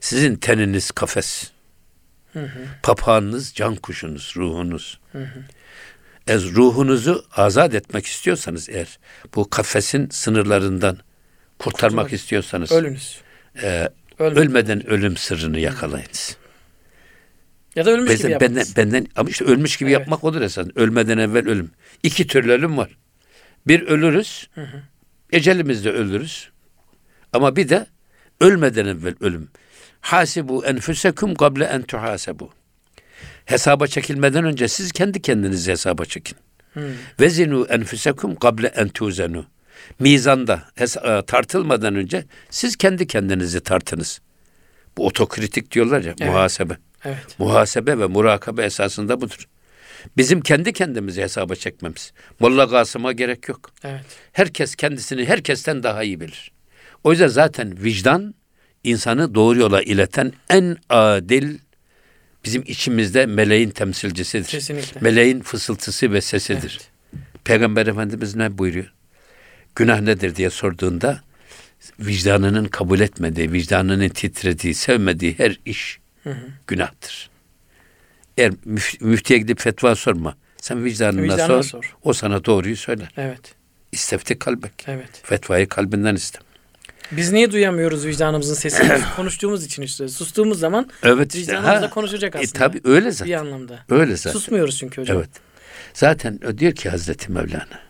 Sizin 0.00 0.36
teniniz 0.36 0.90
kafes. 0.90 1.50
Papağanınız 2.82 3.52
can 3.54 3.76
kuşunuz, 3.76 4.34
ruhunuz. 4.36 5.00
Ez 6.26 6.44
ruhunuzu 6.54 7.24
azat 7.36 7.74
etmek 7.74 8.06
istiyorsanız 8.06 8.68
eğer 8.68 8.98
bu 9.34 9.50
kafesin 9.50 10.08
sınırlarından 10.10 10.98
kurtarmak 11.58 12.06
Kurtulmak- 12.06 12.14
istiyorsanız 12.14 12.72
Ölünüz. 12.72 13.20
e, 13.62 13.88
Ölme. 14.18 14.40
ölmeden 14.40 14.86
ölüm 14.86 15.16
sırrını 15.16 15.58
yakalayınız. 15.58 16.36
Ya 17.76 17.86
da 17.86 17.90
ölmüş 17.90 18.10
gibi 18.18 18.22
Benden, 18.22 18.40
benden, 18.40 18.54
yapmanız. 18.54 18.76
benden 18.76 19.06
ama 19.16 19.30
işte 19.30 19.44
ölmüş 19.44 19.76
gibi 19.76 19.90
Evet. 19.90 20.00
yapmak 20.00 20.24
odur 20.24 20.40
esas. 20.40 20.66
Ölmeden 20.74 21.18
evvel 21.18 21.48
ölüm. 21.48 21.70
İki 22.02 22.26
türlü 22.26 22.52
ölüm 22.52 22.76
var. 22.76 22.96
Bir 23.66 23.82
ölürüz. 23.82 24.48
Ecelimizde 25.32 25.90
ölürüz. 25.90 26.50
Ama 27.32 27.56
bir 27.56 27.68
de 27.68 27.86
ölmeden 28.40 28.86
evvel 28.86 29.14
ölüm. 29.20 29.48
Hasibu 30.00 30.64
enfusekum 30.66 31.34
kable 31.34 31.64
en 31.64 31.82
tuhasebu. 31.82 32.50
Hesaba 33.44 33.86
çekilmeden 33.86 34.44
önce 34.44 34.68
siz 34.68 34.92
kendi 34.92 35.22
kendinizi 35.22 35.70
hesaba 35.70 36.04
çekin. 36.04 36.36
Vezinu 37.20 37.66
enfusekum 37.70 38.34
kable 38.36 38.66
en 38.66 38.88
tuzenu. 38.88 39.46
Mizanda 40.00 40.62
e, 40.78 40.86
tartılmadan 41.26 41.94
önce 41.94 42.24
siz 42.50 42.76
kendi 42.76 43.06
kendinizi 43.06 43.60
tartınız. 43.60 44.20
Bu 44.96 45.06
otokritik 45.06 45.72
diyorlar 45.72 46.04
ya 46.04 46.14
Evet. 46.20 46.30
muhasebe. 46.32 46.76
Evet. 47.04 47.38
Muhasebe 47.38 47.98
ve 47.98 48.06
murakabe 48.06 48.64
esasında 48.64 49.20
budur. 49.20 49.48
Bizim 50.16 50.40
kendi 50.40 50.72
kendimizi 50.72 51.22
hesaba 51.22 51.54
çekmemiz. 51.54 52.12
Molla 52.40 52.70
Kasım'a 52.70 53.12
gerek 53.12 53.48
yok. 53.48 53.70
Evet. 53.84 54.04
Herkes 54.32 54.74
kendisini 54.74 55.24
herkesten 55.24 55.82
daha 55.82 56.02
iyi 56.02 56.20
bilir. 56.20 56.52
O 57.04 57.10
yüzden 57.10 57.28
zaten 57.28 57.84
vicdan 57.84 58.34
insanı 58.84 59.34
doğru 59.34 59.58
yola 59.58 59.82
ileten 59.82 60.32
en 60.50 60.76
adil 60.88 61.58
bizim 62.44 62.62
içimizde 62.66 63.26
meleğin 63.26 63.70
temsilcisidir. 63.70 64.48
Kesinlikle. 64.48 65.00
Meleğin 65.00 65.40
fısıltısı 65.40 66.12
ve 66.12 66.20
sesidir. 66.20 66.80
Evet. 66.80 66.90
Peygamber 67.44 67.86
Efendimiz 67.86 68.36
ne 68.36 68.58
buyuruyor? 68.58 68.92
Günah 69.74 70.00
nedir 70.00 70.36
diye 70.36 70.50
sorduğunda 70.50 71.20
vicdanının 72.00 72.64
kabul 72.64 73.00
etmediği, 73.00 73.52
vicdanının 73.52 74.08
titrediği, 74.08 74.74
sevmediği 74.74 75.34
her 75.38 75.58
iş 75.64 75.98
Hı 76.26 76.30
hı. 76.30 76.46
günahtır. 76.66 77.30
Eğer 78.38 78.50
müf- 78.50 79.04
müftiye 79.04 79.38
gidip 79.38 79.60
fetva 79.60 79.94
sorma. 79.94 80.36
Sen 80.56 80.84
vicdanına 80.84 81.22
Vicdanına 81.22 81.62
sor, 81.62 81.82
sor. 81.82 81.96
O 82.02 82.12
sana 82.12 82.44
doğruyu 82.44 82.76
söyler. 82.76 83.08
Evet. 83.16 83.54
İstefti 83.92 84.38
kalbek. 84.38 84.72
Evet. 84.86 85.08
Fetvayı 85.22 85.68
kalbinden 85.68 86.14
iste. 86.14 86.38
Biz 87.12 87.32
niye 87.32 87.52
duyamıyoruz 87.52 88.06
vicdanımızın 88.06 88.54
sesini? 88.54 89.00
Konuştuğumuz 89.16 89.64
için 89.64 89.82
işte. 89.82 90.08
Sustuğumuz 90.08 90.58
zaman 90.58 90.90
Evet 91.02 91.34
işte. 91.34 91.40
vicdanımız 91.52 91.82
da 91.82 91.86
Ha, 91.86 91.90
konuşacak 91.90 92.34
e, 92.34 92.38
aslında. 92.38 92.52
tabii 92.58 92.80
öyle 92.84 93.10
zaten. 93.10 93.26
bir 93.26 93.34
anlamda. 93.34 93.78
Öyle 93.90 94.16
zaten. 94.16 94.32
Susmuyoruz 94.38 94.78
çünkü 94.78 95.00
hocam. 95.00 95.16
Evet. 95.16 95.30
Zaten 95.94 96.40
o 96.48 96.58
diyor 96.58 96.72
ki 96.72 96.90
Hazreti 96.90 97.32
Mevlana. 97.32 97.80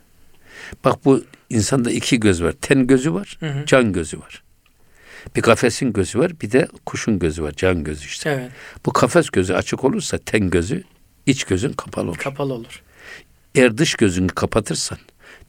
Bak 0.85 1.05
bu 1.05 1.25
insanda 1.51 1.91
iki 1.91 2.21
göz 2.21 2.43
var. 2.43 2.55
Ten 2.61 2.87
gözü 2.87 3.13
var, 3.15 3.37
Hı 3.41 3.47
hı. 3.47 3.67
can 3.67 3.93
gözü 3.93 4.19
var. 4.21 4.43
Bir 5.37 5.43
kafesin 5.43 5.93
gözü 5.93 6.19
var, 6.19 6.41
bir 6.41 6.53
de 6.53 6.69
kuşun 6.87 7.19
gözü 7.19 7.43
var, 7.43 7.53
can 7.57 7.85
gözü 7.85 8.07
işte. 8.07 8.31
Evet. 8.31 8.51
Bu 8.87 8.93
kafes 8.93 9.31
gözü 9.31 9.55
açık 9.55 9.85
olursa 9.85 10.19
ten 10.19 10.51
gözü, 10.51 10.85
iç 11.27 11.45
gözün 11.45 11.73
kapalı 11.73 12.09
olur. 12.11 12.19
Kapalı 12.19 12.55
olur. 12.55 12.83
Eğer 13.55 13.79
dış 13.79 13.95
gözünü 13.95 14.29
kapatırsan, 14.29 14.99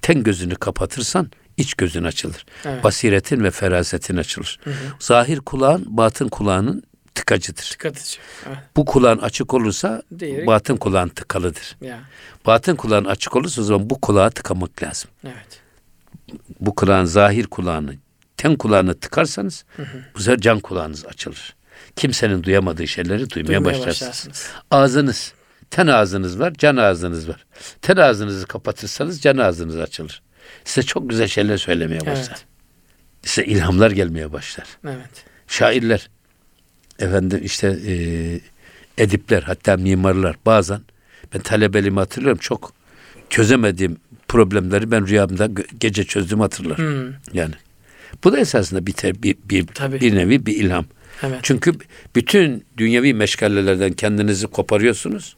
ten 0.01 0.23
gözünü 0.23 0.55
kapatırsan 0.55 1.31
iç 1.57 1.73
gözün 1.73 2.03
açılır. 2.03 2.45
Evet. 2.65 2.83
Basiretin 2.83 3.43
ve 3.43 3.51
ferasetin 3.51 4.17
açılır. 4.17 4.59
Zahir 4.99 5.39
kulağın, 5.39 5.85
batın 5.97 6.27
kulağının 6.27 6.83
tıkacıdır. 7.15 7.77
Edeceğim. 7.85 8.27
Evet. 8.47 8.57
Bu 8.75 8.85
kulağın 8.85 9.17
açık 9.17 9.53
olursa 9.53 10.01
Diğeri- 10.19 10.47
batın 10.47 10.77
kulağın 10.77 11.09
tıkalıdır. 11.09 11.77
Ya. 11.81 11.99
Batın 12.45 12.75
kulağın 12.75 13.05
açık 13.05 13.35
olursa 13.35 13.61
o 13.61 13.63
zaman 13.65 13.89
bu 13.89 14.01
kulağı 14.01 14.31
tıkamak 14.31 14.83
lazım. 14.83 15.09
Evet. 15.25 15.61
Bu 16.59 16.75
kulağın 16.75 17.05
zahir 17.05 17.47
kulağını, 17.47 17.95
ten 18.37 18.55
kulağını 18.55 18.99
tıkarsanız 18.99 19.65
bu 20.15 20.19
sefer 20.19 20.39
can 20.39 20.59
kulağınız 20.59 21.05
açılır. 21.05 21.55
Kimsenin 21.95 22.43
duyamadığı 22.43 22.87
şeyleri 22.87 23.29
duymaya, 23.29 23.47
Duymaya 23.57 23.65
başlarsınız. 23.65 24.01
başlarsınız. 24.01 24.49
Ağzınız, 24.71 25.33
ten 25.69 25.87
ağzınız 25.87 26.39
var, 26.39 26.53
can 26.53 26.77
ağzınız 26.77 27.29
var. 27.29 27.45
Ten 27.81 27.97
ağzınızı 27.97 28.45
kapatırsanız 28.47 29.21
can 29.21 29.37
ağzınız 29.37 29.77
açılır. 29.77 30.21
Size 30.65 30.85
çok 30.85 31.09
güzel 31.09 31.27
şeyler 31.27 31.57
söylemeye 31.57 32.01
başlar. 32.01 32.27
Evet. 32.27 32.45
Size 33.23 33.45
ilhamlar 33.45 33.91
gelmeye 33.91 34.33
başlar. 34.33 34.67
Evet. 34.85 35.25
Şairler, 35.47 36.09
efendim 36.99 37.41
işte 37.43 37.67
e, 37.87 37.93
edipler, 38.97 39.43
hatta 39.43 39.77
mimarlar 39.77 40.35
bazen 40.45 40.81
ben 41.33 41.41
talebeliğimi 41.41 41.99
hatırlıyorum 41.99 42.39
çok 42.41 42.73
çözemediğim 43.29 43.97
problemleri 44.27 44.91
ben 44.91 45.07
rüyamda 45.07 45.49
gece 45.79 46.03
çözdüğümü 46.03 46.41
hatırlarım. 46.41 46.77
Hmm. 46.77 47.13
Yani 47.33 47.53
bu 48.23 48.31
da 48.31 48.39
esasında 48.39 48.87
bir, 48.87 48.93
te- 48.93 49.23
bir, 49.23 49.35
bir, 49.43 49.67
Tabii. 49.67 50.01
bir 50.01 50.15
nevi 50.15 50.45
bir 50.45 50.55
ilham. 50.55 50.85
Evet. 51.23 51.39
Çünkü 51.43 51.73
bütün 52.15 52.65
dünyevi 52.77 53.13
meşgalelerden 53.13 53.93
kendinizi 53.93 54.47
koparıyorsunuz. 54.47 55.35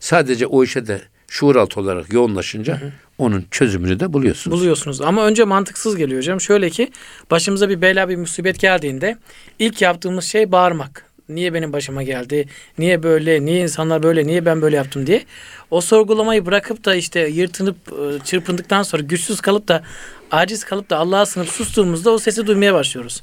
Sadece 0.00 0.46
o 0.46 0.64
işe 0.64 0.86
de 0.86 1.00
şuur 1.28 1.56
altı 1.56 1.80
olarak 1.80 2.12
yoğunlaşınca 2.12 2.80
onun 3.18 3.44
çözümünü 3.50 4.00
de 4.00 4.12
buluyorsunuz. 4.12 4.58
Buluyorsunuz 4.58 5.00
ama 5.00 5.26
önce 5.26 5.44
mantıksız 5.44 5.96
geliyor 5.96 6.18
hocam. 6.18 6.40
Şöyle 6.40 6.70
ki 6.70 6.90
başımıza 7.30 7.68
bir 7.68 7.80
bela 7.80 8.08
bir 8.08 8.16
musibet 8.16 8.60
geldiğinde 8.60 9.16
ilk 9.58 9.82
yaptığımız 9.82 10.24
şey 10.24 10.52
bağırmak. 10.52 11.04
Niye 11.34 11.54
benim 11.54 11.72
başıma 11.72 12.02
geldi? 12.02 12.46
Niye 12.78 13.02
böyle? 13.02 13.44
Niye 13.44 13.60
insanlar 13.62 14.02
böyle? 14.02 14.26
Niye 14.26 14.44
ben 14.44 14.62
böyle 14.62 14.76
yaptım 14.76 15.06
diye. 15.06 15.24
O 15.70 15.80
sorgulamayı 15.80 16.46
bırakıp 16.46 16.84
da 16.84 16.94
işte 16.94 17.20
yırtınıp 17.20 17.76
e, 17.88 18.24
çırpındıktan 18.24 18.82
sonra 18.82 19.02
güçsüz 19.02 19.40
kalıp 19.40 19.68
da 19.68 19.82
aciz 20.30 20.64
kalıp 20.64 20.90
da 20.90 20.96
Allah'a 20.96 21.26
sınıp 21.26 21.48
sustuğumuzda 21.48 22.10
o 22.10 22.18
sesi 22.18 22.46
duymaya 22.46 22.74
başlıyoruz. 22.74 23.22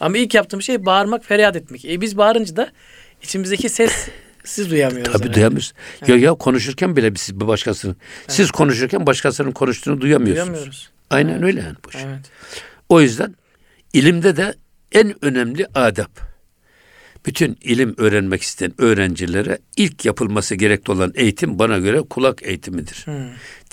Ama 0.00 0.18
ilk 0.18 0.34
yaptığım 0.34 0.62
şey 0.62 0.86
bağırmak, 0.86 1.24
feryat 1.24 1.56
etmek. 1.56 1.84
E 1.84 2.00
biz 2.00 2.16
bağırınca 2.16 2.56
da 2.56 2.68
içimizdeki 3.22 3.68
ses 3.68 4.08
siz 4.44 4.70
duyamıyoruz. 4.70 5.12
Tabii 5.12 5.22
herhalde. 5.22 5.34
duyamıyoruz. 5.34 5.72
Ya 6.06 6.16
ya 6.16 6.34
konuşurken 6.34 6.96
bile 6.96 7.12
siz 7.16 7.40
bir 7.40 7.46
başkasının 7.46 7.96
siz 8.28 8.50
konuşurken 8.50 9.06
başkasının 9.06 9.52
konuştuğunu 9.52 10.00
duyamıyorsunuz. 10.00 10.48
Duyamıyoruz. 10.48 10.90
Aynen 11.10 11.32
Evet. 11.32 11.42
öyle 11.42 11.60
yani 11.60 11.76
bu 11.84 11.90
iş. 11.90 11.96
Evet. 12.04 12.20
O 12.88 13.00
yüzden 13.00 13.34
ilimde 13.92 14.36
de 14.36 14.54
en 14.92 15.24
önemli 15.24 15.66
adap. 15.74 16.29
Bütün 17.26 17.58
ilim 17.62 17.94
öğrenmek 17.98 18.42
isteyen 18.42 18.72
öğrencilere 18.78 19.58
ilk 19.76 20.04
yapılması 20.04 20.54
gerekli 20.54 20.92
olan 20.92 21.12
eğitim 21.14 21.58
bana 21.58 21.78
göre 21.78 22.00
kulak 22.10 22.42
eğitimidir. 22.42 23.02
Hmm. 23.04 23.14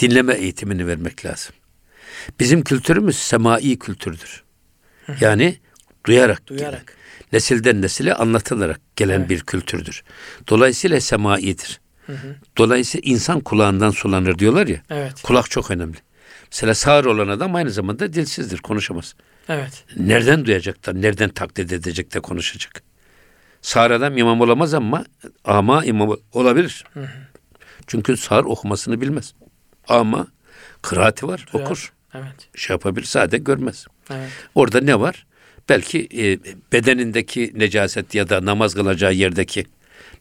Dinleme 0.01 0.33
eğitimini 0.33 0.88
vermek 0.88 1.25
lazım. 1.25 1.55
Bizim 2.39 2.63
kültürümüz 2.63 3.17
semai 3.17 3.79
kültürdür. 3.79 4.43
Yani 5.21 5.57
duyarak, 6.05 6.47
Duyarak. 6.47 6.71
gelen, 6.88 6.97
nesilden 7.33 7.81
nesile 7.81 8.13
anlatılarak 8.13 8.81
gelen 8.95 9.19
Evet. 9.19 9.29
bir 9.29 9.39
kültürdür. 9.39 10.03
Dolayısıyla 10.49 11.01
semaidir. 11.01 11.81
Dolayısıyla 12.57 13.12
insan 13.12 13.39
kulağından 13.39 13.91
sulanır 13.91 14.39
diyorlar 14.39 14.67
ya. 14.67 14.81
Evet. 14.89 15.21
Kulak 15.23 15.49
çok 15.49 15.71
önemli. 15.71 15.97
Mesela 16.51 16.75
sağır 16.75 17.05
olan 17.05 17.27
adam 17.27 17.55
aynı 17.55 17.71
zamanda 17.71 18.13
dilsizdir, 18.13 18.57
konuşamaz. 18.57 19.15
Evet. 19.49 19.83
Nereden 19.95 20.45
duyacak 20.45 20.86
da, 20.86 20.93
nereden 20.93 21.29
taklit 21.29 21.73
edecek 21.73 22.13
de 22.13 22.19
konuşacak. 22.19 22.81
Sağır 23.67 23.91
adam 23.91 24.17
imam 24.17 24.41
olamaz 24.41 24.73
ama 24.73 25.06
ama 25.43 25.86
imam 25.86 26.17
olabilir. 26.34 26.84
Çünkü 27.88 28.17
sağır 28.17 28.43
okumasını 28.43 29.01
bilmez. 29.01 29.34
Ama 29.88 30.27
kıraati 30.82 31.27
var, 31.27 31.45
Duyar. 31.53 31.65
okur. 31.65 31.93
Evet. 32.15 32.49
Şey 32.56 32.73
yapabilir, 32.73 33.06
sadece 33.06 33.38
görmez. 33.38 33.86
Evet. 34.12 34.30
Orada 34.56 34.82
ne 34.82 34.99
var? 34.99 35.25
Belki 35.69 36.08
e, 36.17 36.39
bedenindeki 36.73 37.51
necaset 37.56 38.15
ya 38.15 38.30
da 38.30 38.45
namaz 38.45 38.73
kılacağı 38.73 39.13
yerdeki 39.13 39.65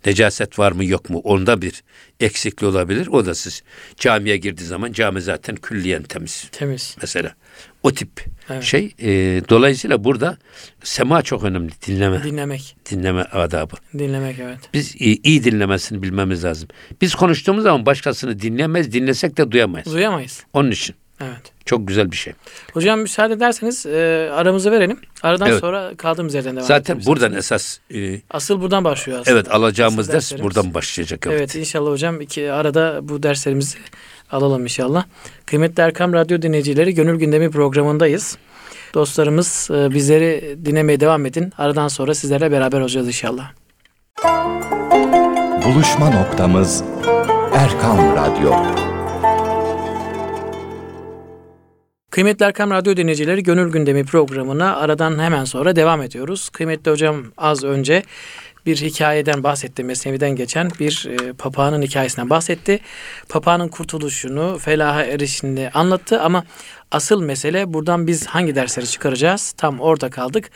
necaset 0.07 0.59
var 0.59 0.73
mı 0.73 0.85
yok 0.85 1.11
mu? 1.11 1.19
Onda 1.19 1.63
bir 1.63 1.83
eksikliği 2.21 2.71
olabilir. 2.71 3.07
O 3.07 3.27
da 3.27 3.35
siz 3.35 3.63
camiye 3.97 4.37
girdiği 4.37 4.65
zaman 4.65 4.93
cami 4.93 5.21
zaten 5.21 5.57
külliyen 5.57 6.03
temiz 6.03 6.49
Temiz. 6.53 6.97
mesela. 7.01 7.35
O 7.83 7.93
tip 7.93 8.25
Evet. 8.51 8.63
şey. 8.63 8.95
e, 9.03 9.09
dolayısıyla 9.49 10.05
burada 10.05 10.37
sema 10.83 11.23
çok 11.23 11.45
önemli. 11.45 11.73
Dinleme. 11.87 12.23
Dinlemek. 12.25 12.77
dinleme 12.91 13.23
adabı. 13.23 13.75
Dinlemek 13.99 14.39
evet. 14.39 14.59
Biz 14.75 14.95
iyi, 15.01 15.21
iyi 15.23 15.45
dinlemesini 15.45 16.03
bilmemiz 16.03 16.45
lazım. 16.45 16.69
Biz 17.01 17.15
konuştuğumuz 17.15 17.63
zaman 17.63 17.87
başkasını 17.87 18.41
dinleyemez, 18.41 18.93
dinlesek 18.93 19.37
de 19.37 19.51
duyamayız. 19.51 19.93
Duyamayız. 19.93 20.45
Onun 20.53 20.71
için 20.71 20.97
Evet. 21.21 21.53
çok 21.65 21.89
güzel 21.89 22.11
bir 22.13 22.17
şey. 22.17 22.33
Hocam 22.73 23.01
müsaade 23.01 23.35
ederseniz 23.35 23.87
e, 23.87 24.31
aramızı 24.33 24.73
verelim. 24.73 25.01
Aradan 25.23 25.49
Evet. 25.51 25.61
sonra 25.61 25.93
kaldığımız 25.97 26.35
yerden 26.35 26.57
devam 26.57 26.67
Zaten 26.67 27.01
buradan 27.07 27.33
esas 27.35 27.79
e, 27.95 28.21
Asıl 28.31 28.61
buradan 28.61 28.85
başlıyor 28.85 29.19
aslında. 29.21 29.37
evet 29.39 29.51
alacağımız 29.55 29.99
Asıl 29.99 30.13
ders 30.13 30.23
derslerimiz. 30.25 30.45
buradan 30.45 30.75
başlayacak. 30.75 31.25
Evet. 31.27 31.37
Evet. 31.39 31.55
inşallah 31.55 31.91
hocam 31.91 32.21
iki 32.21 32.53
arada 32.53 32.99
bu 33.03 33.23
derslerimizi 33.23 33.79
alalım 34.31 34.63
inşallah. 34.63 35.05
Kıymetli 35.47 35.83
Erkam 35.83 36.13
Radyo 36.13 36.43
dinleyicileri 36.43 36.95
Gönül 36.95 37.19
Gündemi 37.19 37.51
programındayız. 37.51 38.39
Dostlarımız 38.95 39.69
e, 39.71 39.91
bizleri 39.91 40.59
dinlemeye 40.65 41.01
devam 41.01 41.27
edin. 41.27 41.53
Aradan 41.59 41.89
sonra 41.89 42.15
sizlerle 42.15 42.51
beraber 42.51 42.81
olacağız 42.81 43.07
inşallah. 43.07 43.53
Buluşma 45.65 46.11
noktamız 46.11 46.85
Erkam 47.55 47.99
Radyo. 48.17 48.53
Kıymetli 52.11 52.45
Erkam 52.45 52.71
Radyo 52.71 52.97
dinleyicileri 52.97 53.43
Gönül 53.43 53.73
Gündemi 53.73 54.05
programına 54.05 54.77
aradan 54.77 55.19
hemen 55.19 55.45
sonra 55.45 55.77
devam 55.77 56.03
ediyoruz. 56.03 56.49
Kıymetli 56.49 56.91
hocam 56.91 57.25
az 57.37 57.65
önce 57.65 58.03
bir 58.67 58.77
hikayeden 58.77 59.43
bahsetti. 59.43 59.85
Mesnevi'den 59.85 60.37
geçen 60.37 60.71
bir 60.81 61.09
e, 61.09 61.33
papağanın 61.33 61.83
hikayesinden 61.83 62.31
bahsetti. 62.31 62.81
Papağanın 63.29 63.69
kurtuluşunu, 63.69 64.59
felaha 64.59 65.05
erişini 65.05 65.71
anlattı 65.75 66.21
ama 66.21 66.45
asıl 66.91 67.23
mesele 67.23 67.73
buradan 67.73 68.07
biz 68.07 68.27
hangi 68.27 68.55
dersleri 68.55 68.87
çıkaracağız? 68.87 69.53
Tam 69.57 69.81
orada 69.81 70.11
kaldık. 70.11 70.51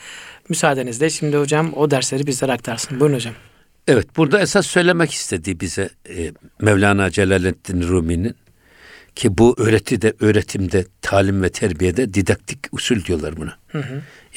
Müsaadenizle 0.49 1.09
şimdi 1.09 1.37
hocam 1.37 1.73
o 1.75 1.91
dersleri 1.91 2.27
bizlere 2.27 2.51
aktarsın. 2.51 2.99
Buyurun 2.99 3.15
hocam. 3.15 3.33
Evet, 3.87 4.17
burada 4.17 4.41
esas 4.41 4.67
söylemek 4.67 5.11
istediği 5.11 5.59
bize 5.59 5.89
e, 6.09 6.31
Mevlana 6.61 7.11
Celaleddin 7.11 7.87
Rumi'nin 7.87 8.35
Ki 9.15 9.37
bu 9.37 9.55
öğretide, 9.57 10.13
öğretimde, 10.19 10.85
talim 11.01 11.43
ve 11.43 11.49
terbiyede 11.49 12.13
didaktik 12.13 12.59
usul 12.71 13.05
diyorlar 13.05 13.37
buna. 13.37 13.57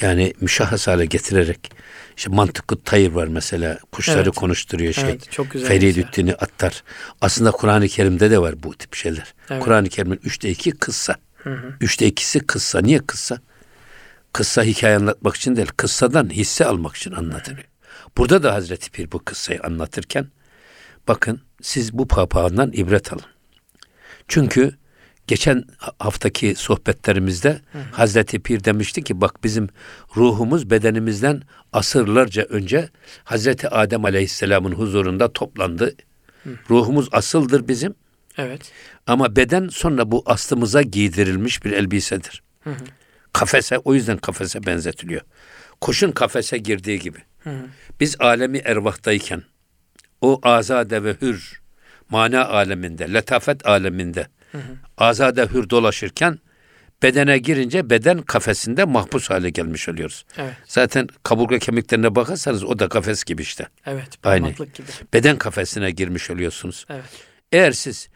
Yani 0.01 0.35
müşahhas 0.41 0.87
hale 0.87 1.07
getirerek 1.07 1.73
işte 2.17 2.31
mantıklı 2.31 2.81
tayır 2.81 3.13
var 3.13 3.27
mesela. 3.27 3.79
Kuşları 3.93 4.23
Evet. 4.23 4.35
konuşturuyor 4.35 4.93
şey. 4.93 5.05
Evet, 5.05 5.31
çok 5.31 5.51
güzel 5.51 5.69
Feridüddin'i 5.69 6.35
attar. 6.35 6.83
Aslında 7.21 7.51
Kur'an-ı 7.51 7.89
Kerim'de 7.89 8.31
de 8.31 8.39
var 8.39 8.63
bu 8.63 8.75
tip 8.75 8.95
şeyler. 8.95 9.35
Evet. 9.51 9.65
Kur'an-ı 9.65 9.89
Kerim'in 9.89 10.21
üçte 10.25 10.51
iki 10.51 10.71
kıssa. 10.71 11.17
Üçte 11.81 12.07
ikisi 12.07 12.41
kıssa. 12.41 12.81
Niye 12.81 12.99
kıssa? 12.99 13.39
Kıssa 14.33 14.63
hikaye 14.63 14.97
anlatmak 14.97 15.37
için 15.37 15.57
değil, 15.57 15.69
kıssadan 15.77 16.31
hisse 16.31 16.65
almak 16.65 16.97
için 16.97 17.13
anlatılıyor. 17.13 17.65
Burada 18.17 18.43
da 18.43 18.55
Hazreti 18.55 18.91
Pir 18.91 19.13
bu 19.13 19.25
kıssayı 19.25 19.61
anlatırken 19.63 20.27
bakın 21.09 21.41
siz 21.63 21.93
bu 21.93 22.09
papağandan 22.09 22.73
ibret 22.73 23.13
alın. 23.13 23.25
Çünkü 24.29 24.73
geçen 25.27 25.65
haftaki 25.99 26.55
sohbetlerimizde 26.55 27.61
Hazreti 27.93 28.39
Pir 28.39 28.65
demişti 28.65 29.03
ki 29.03 29.21
bak 29.21 29.45
bizim 29.45 29.69
ruhumuz 30.17 30.71
bedenimizden 30.71 31.43
asırlarca 31.73 32.43
önce 32.43 32.89
Hazreti 33.25 33.69
Adem 33.69 34.05
Aleyhisselam'ın 34.05 34.73
huzurunda 34.73 35.33
toplandı. 35.33 35.95
Ruhumuz 36.71 37.09
asıldır 37.13 37.69
bizim 37.69 37.95
Evet. 38.39 38.73
ama 39.07 39.37
beden 39.37 39.69
sonra 39.69 40.11
bu 40.11 40.23
aslımıza 40.27 40.83
giydirilmiş 40.83 41.65
bir 41.65 41.73
elbisedir. 41.73 42.43
Kafese 43.33 43.79
o 43.79 43.95
yüzden 43.95 44.19
kafese 44.19 44.67
benzetiliyor. 44.67 45.21
Kuşun 45.81 46.13
kafese 46.13 46.59
girdiği 46.59 46.99
gibi. 46.99 47.19
Biz 48.01 48.17
alemi 48.21 48.59
ervahtayken 48.59 49.43
o 50.21 50.41
azade 50.43 51.05
ve 51.05 51.17
hür 51.23 51.61
mana 52.11 52.49
aleminde, 52.49 53.12
letafet 53.12 53.67
aleminde 53.67 54.27
azade 54.99 55.47
hür 55.47 55.71
dolaşırken 55.71 56.38
bedene 57.03 57.38
girince 57.38 57.90
beden 57.90 58.23
kafesinde 58.23 58.85
mahpus 58.85 59.31
hale 59.31 59.51
gelmiş 59.51 59.88
oluyoruz. 59.88 60.25
Evet. 60.37 60.55
Zaten 60.64 61.09
kaburga 61.23 61.59
kemiklerine 61.59 62.14
bakarsanız 62.14 62.64
o 62.64 62.79
da 62.79 62.88
kafes 62.88 63.25
gibi 63.25 63.43
işte. 63.43 63.67
Evet. 63.87 64.09
Aynı. 64.25 64.51
Gibi. 64.51 64.69
Beden 65.14 65.38
kafesine 65.38 65.90
girmiş 65.90 66.31
oluyorsunuz. 66.31 66.87
Evet. 66.90 67.05
Eğer 67.53 67.73
siz 67.73 68.09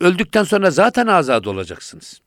öldükten 0.00 0.44
sonra 0.44 0.70
zaten 0.70 1.06
azad 1.06 1.44
olacaksınız. 1.44 2.20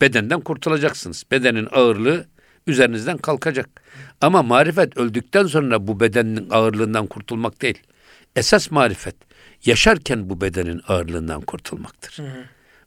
Bedenden 0.00 0.40
kurtulacaksınız. 0.40 1.24
Bedenin 1.30 1.68
ağırlığı 1.72 2.26
üzerinizden 2.66 3.18
kalkacak. 3.18 3.68
Ama 4.20 4.42
marifet 4.42 4.96
öldükten 4.96 5.46
sonra 5.46 5.86
bu 5.86 6.00
bedenin 6.00 6.50
ağırlığından 6.50 7.06
kurtulmak 7.06 7.62
değil. 7.62 7.78
Esas 8.36 8.70
marifet 8.70 9.16
yaşarken 9.64 10.30
bu 10.30 10.40
bedenin 10.40 10.80
ağırlığından 10.88 11.40
kurtulmaktır. 11.40 12.16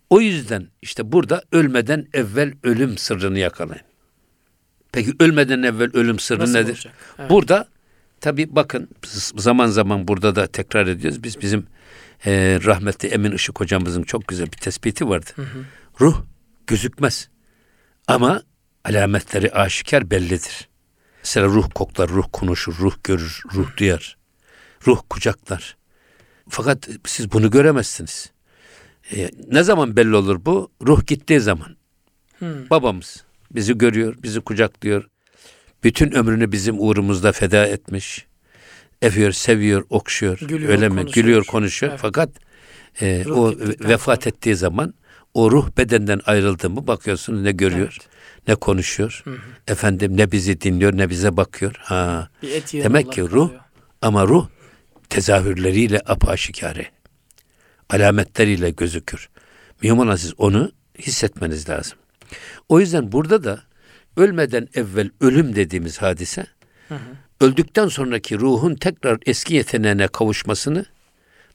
O 0.10 0.22
yüzden 0.22 0.68
işte 0.82 1.12
burada 1.12 1.44
ölmeden 1.52 2.08
evvel 2.14 2.54
ölüm 2.64 2.98
sırrını 2.98 3.40
yakalayın. 3.40 3.84
Peki 4.92 5.14
ölmeden 5.20 5.64
evvel 5.64 5.90
ölüm 5.94 6.20
sırrı 6.20 6.40
Nasıl 6.40 6.54
nedir? 6.54 6.70
olacak? 6.70 6.94
Evet. 7.20 7.30
Burada 7.30 7.68
tabi 8.22 8.56
bakın 8.56 8.90
zaman 9.36 9.68
zaman 9.68 10.08
burada 10.08 10.36
da 10.36 10.48
tekrar 10.48 10.88
ediyoruz. 10.88 11.24
Biz 11.24 11.42
bizim 11.42 11.68
e, 12.26 12.60
rahmetli 12.64 13.10
Emin 13.10 13.32
Işık 13.32 13.60
hocamızın 13.60 14.04
çok 14.04 14.28
güzel 14.28 14.46
bir 14.46 14.58
tespiti 14.58 15.10
vardı. 15.10 15.30
Ruh 16.02 16.22
gözükmez 16.68 17.30
ama 18.08 18.44
alametleri 18.86 19.52
aşikar 19.52 20.12
bellidir. 20.12 20.70
Mesela 21.24 21.48
ruh 21.48 21.70
koklar, 21.76 22.10
ruh 22.10 22.26
konuşur, 22.34 22.76
ruh 22.80 22.96
görür, 23.04 23.42
ruh 23.54 23.78
duyar, 23.78 24.18
ruh 24.88 25.02
kucaklar. 25.10 25.78
Fakat 26.50 26.90
siz 27.06 27.32
bunu 27.32 27.52
göremezsiniz. 27.52 28.32
E, 29.16 29.30
ne 29.52 29.64
zaman 29.64 29.96
belli 29.96 30.16
olur 30.16 30.46
bu? 30.46 30.72
Ruh 30.88 31.08
gittiği 31.08 31.40
zaman. 31.40 31.76
Babamız 32.70 33.24
bizi 33.52 33.78
görüyor, 33.78 34.16
bizi 34.24 34.42
kucaklıyor. 34.42 35.10
Bütün 35.84 36.12
ömrünü 36.12 36.52
bizim 36.52 36.80
uğrumuzda 36.80 37.32
feda 37.32 37.68
etmiş. 37.68 38.26
Eviyor, 39.02 39.32
seviyor, 39.32 39.86
okşuyor. 39.90 40.40
Gülüyor, 40.40 40.72
öyle 40.72 40.90
mi? 40.90 40.96
konuşuyor. 40.96 41.14
Gülüyor, 41.14 41.46
konuşuyor. 41.46 41.92
Evet. 41.92 42.02
Fakat 42.02 42.30
e, 43.02 43.24
Ruh 43.26 43.38
o 43.38 43.54
vefat 43.90 44.28
ettiği 44.28 44.56
zaman 44.56 44.94
o 45.34 45.52
ruh 45.52 45.70
bedenden 45.78 46.22
ayrıldı 46.26 46.70
mı 46.70 46.88
bakıyorsunuz 46.88 47.42
ne 47.42 47.52
görüyor, 47.52 47.98
ne 48.48 48.56
konuşuyor. 48.56 49.24
Efendim 49.68 50.18
ne 50.18 50.32
bizi 50.32 50.62
dinliyor, 50.62 50.98
ne 50.98 51.10
bize 51.10 51.38
bakıyor. 51.38 51.76
Ha. 51.80 52.30
Demek 52.74 53.12
ki 53.12 53.22
ruh 53.22 53.30
kalıyor. 53.30 53.50
ama 54.02 54.28
ruh 54.28 54.48
tezahürleriyle 55.14 56.00
apaşikare. 56.06 56.86
Alametleriyle 57.90 58.70
gözükür. 58.70 59.30
Olan 59.84 60.16
siz 60.16 60.34
onu 60.38 60.72
hissetmeniz 61.00 61.70
lazım. 61.70 61.98
O 62.70 62.80
yüzden 62.80 63.12
burada 63.12 63.44
da 63.44 63.64
ölmeden 64.18 64.68
evvel 64.74 65.10
ölüm 65.22 65.56
dediğimiz 65.56 66.02
hadise 66.02 66.46
öldükten 67.42 67.88
sonraki 67.88 68.40
ruhun 68.40 68.76
tekrar 68.76 69.20
eski 69.26 69.56
yeteneğine 69.56 70.08
kavuşmasını 70.08 70.86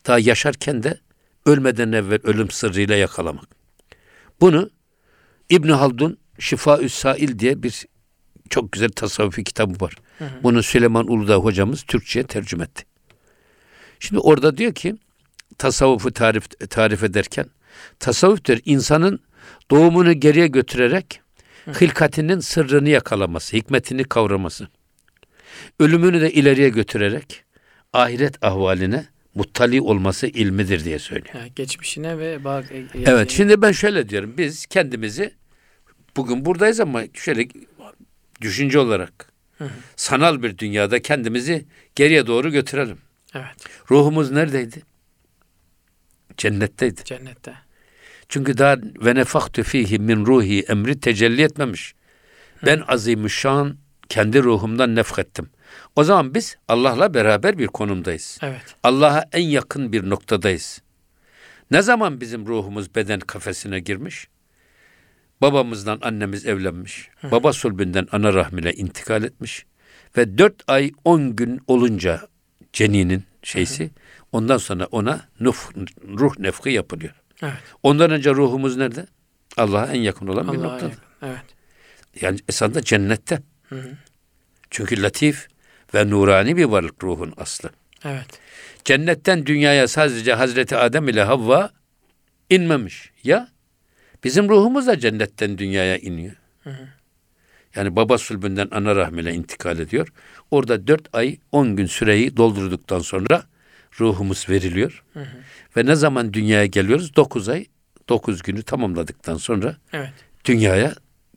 daha 0.07 0.19
yaşarken 0.19 0.83
de 0.83 0.99
ölmeden 1.45 1.91
evvel 1.91 2.19
ölüm 2.23 2.49
sırrıyla 2.49 2.95
yakalamak. 2.95 3.47
Bunu 4.41 4.69
İbn 5.49 5.69
Haldun 5.69 6.17
Şifa 6.39 6.89
Sail 6.89 7.39
diye 7.39 7.63
bir 7.63 7.85
çok 8.49 8.71
güzel 8.71 8.89
tasavvufi 8.89 9.43
kitabı 9.43 9.85
var. 9.85 9.93
Bunu 10.43 10.63
Süleyman 10.63 11.11
Uludağ 11.11 11.35
hocamız 11.35 11.83
Türkçe'ye 11.83 12.27
tercüme 12.27 12.63
etti. 12.63 12.88
Şimdi 13.99 14.19
orada 14.19 14.57
diyor 14.57 14.73
ki 14.73 14.95
tasavvufu 15.57 16.11
tarif 16.11 16.69
tarif 16.69 17.03
ederken 17.03 17.45
tasavvuftur 17.99 18.57
insanın 18.65 19.19
doğumunu 19.71 20.13
geriye 20.13 20.47
götürerek 20.47 21.21
hilkatinin 21.81 22.39
sırrını 22.39 22.89
yakalaması, 22.89 23.57
hikmetini 23.57 24.03
kavraması. 24.03 24.67
Ölümünü 25.79 26.21
de 26.21 26.31
ileriye 26.33 26.69
götürerek 26.69 27.43
ahiret 27.93 28.43
ahvaline 28.43 29.05
muttali 29.35 29.81
olması 29.81 30.27
ilmidir 30.27 30.85
diye 30.85 30.99
söylüyor. 30.99 31.33
Ha, 31.35 31.47
geçmişine 31.55 32.17
ve 32.17 32.43
bak. 32.43 32.71
e, 32.71 32.85
Evet 33.05 33.29
şimdi 33.31 33.61
ben 33.61 33.71
şöyle 33.71 34.09
diyorum. 34.09 34.33
Biz 34.37 34.65
kendimizi 34.65 35.31
bugün 36.17 36.45
buradayız 36.45 36.79
ama 36.79 37.03
şöyle 37.13 37.47
düşünce 38.41 38.79
olarak 38.79 39.31
sanal 39.95 40.43
bir 40.43 40.57
dünyada 40.57 41.01
kendimizi 41.01 41.65
geriye 41.95 42.27
doğru 42.27 42.51
götürelim. 42.51 42.97
Evet. 43.35 43.65
Ruhumuz 43.91 44.31
neredeydi? 44.31 44.81
Cennetteydi. 46.37 47.03
Cennette. 47.03 47.53
Çünkü 48.29 48.57
daha 48.57 48.77
ve 49.05 49.15
nefaktu 49.15 49.63
fihi 49.63 49.99
min 49.99 50.25
ruhi 50.25 50.61
emri 50.61 50.99
tecelli 50.99 51.41
etmemiş. 51.41 51.95
Ben 52.65 52.83
azimüşşan 52.87 53.77
kendi 54.09 54.43
ruhumdan 54.43 54.95
nefkettim. 54.95 55.49
O 55.95 56.03
zaman 56.03 56.33
biz 56.33 56.57
Allah'la 56.67 57.13
beraber 57.13 57.57
bir 57.57 57.67
konumdayız. 57.67 58.39
Evet. 58.41 58.75
Allah'a 58.83 59.25
en 59.31 59.43
yakın 59.43 59.93
bir 59.93 60.09
noktadayız. 60.09 60.81
Ne 61.71 61.81
zaman 61.81 62.21
bizim 62.21 62.47
ruhumuz 62.47 62.95
beden 62.95 63.19
kafesine 63.19 63.79
girmiş? 63.79 64.27
Babamızdan 65.41 65.99
annemiz 66.01 66.45
evlenmiş. 66.45 67.09
Baba 67.23 67.53
sulbünden 67.53 68.07
ana 68.11 68.33
rahmine 68.33 68.73
intikal 68.73 69.23
etmiş. 69.23 69.65
Ve 70.17 70.37
dört 70.37 70.63
ay 70.67 70.91
on 71.05 71.35
gün 71.35 71.61
olunca 71.67 72.27
ceninin 72.73 73.23
şeysi 73.43 73.89
ondan 74.31 74.57
sonra 74.57 74.85
ona 74.85 75.21
nuf, 75.39 75.69
ruh 76.07 76.39
nefki 76.39 76.69
yapılıyor. 76.69 77.13
Evet. 77.41 77.53
Ondan 77.83 78.11
önce 78.11 78.31
ruhumuz 78.31 78.77
nerede? 78.77 79.05
Allah'a 79.57 79.87
en 79.87 79.99
yakın 80.01 80.27
olan 80.27 80.53
bir 80.53 80.57
Allah'a 80.57 80.71
noktada. 80.71 80.89
yakın. 80.89 81.03
Evet. 81.23 81.43
Yani 82.21 82.39
esasında 82.49 82.81
cennette. 82.81 83.41
Çünkü 84.69 85.01
latif 85.01 85.47
ve 85.93 86.09
nurani 86.09 86.57
bir 86.57 86.65
varlık 86.65 87.03
ruhun 87.03 87.33
aslı. 87.37 87.69
Evet. 88.05 88.25
Cennetten 88.85 89.45
dünyaya 89.45 89.87
sadece 89.87 90.33
Hazreti 90.33 90.75
Adem 90.75 91.07
ile 91.07 91.23
Havva 91.23 91.71
inmemiş. 92.49 93.11
Ya 93.23 93.47
bizim 94.23 94.49
ruhumuz 94.49 94.87
da 94.87 94.99
cennetten 94.99 95.57
dünyaya 95.57 95.97
iniyor. 95.97 96.35
Yani 97.75 97.95
baba 97.95 98.17
sulbünden 98.17 98.67
ana 98.71 98.95
rahmine 98.95 99.33
intikal 99.33 99.79
ediyor. 99.79 100.13
Orada 100.51 100.87
dört 100.87 101.15
ay 101.15 101.37
on 101.51 101.75
gün 101.75 101.85
süreyi 101.85 102.37
doldurduktan 102.37 102.99
sonra 102.99 103.43
ruhumuz 103.99 104.49
veriliyor. 104.49 105.03
Ve 105.77 105.85
ne 105.85 105.95
zaman 105.95 106.33
dünyaya 106.33 106.65
geliyoruz? 106.65 107.15
Dokuz 107.15 107.49
ay, 107.49 107.65
dokuz 108.09 108.41
günü 108.41 108.63
tamamladıktan 108.63 109.37
sonra 109.37 109.77
Evet. 109.93 110.13
dünyaya 110.45 110.95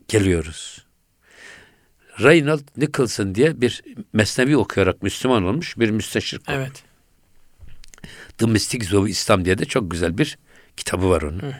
geliyoruz. 0.09 0.87
Reynold 2.21 2.63
Nicholson 2.77 3.35
diye 3.35 3.61
bir 3.61 3.83
mesnevi 4.13 4.57
okuyarak 4.57 5.03
Müslüman 5.03 5.45
olmuş 5.45 5.79
bir 5.79 5.91
müsteşrik. 5.91 6.43
Evet. 6.49 6.85
The 8.39 8.47
Mystics 8.47 8.95
of 8.95 9.09
İslam 9.09 9.45
diye 9.45 9.59
de 9.59 9.65
çok 9.65 9.91
güzel 9.91 10.19
bir 10.19 10.39
kitabı 10.77 11.11
var 11.11 11.23
onun. 11.23 11.55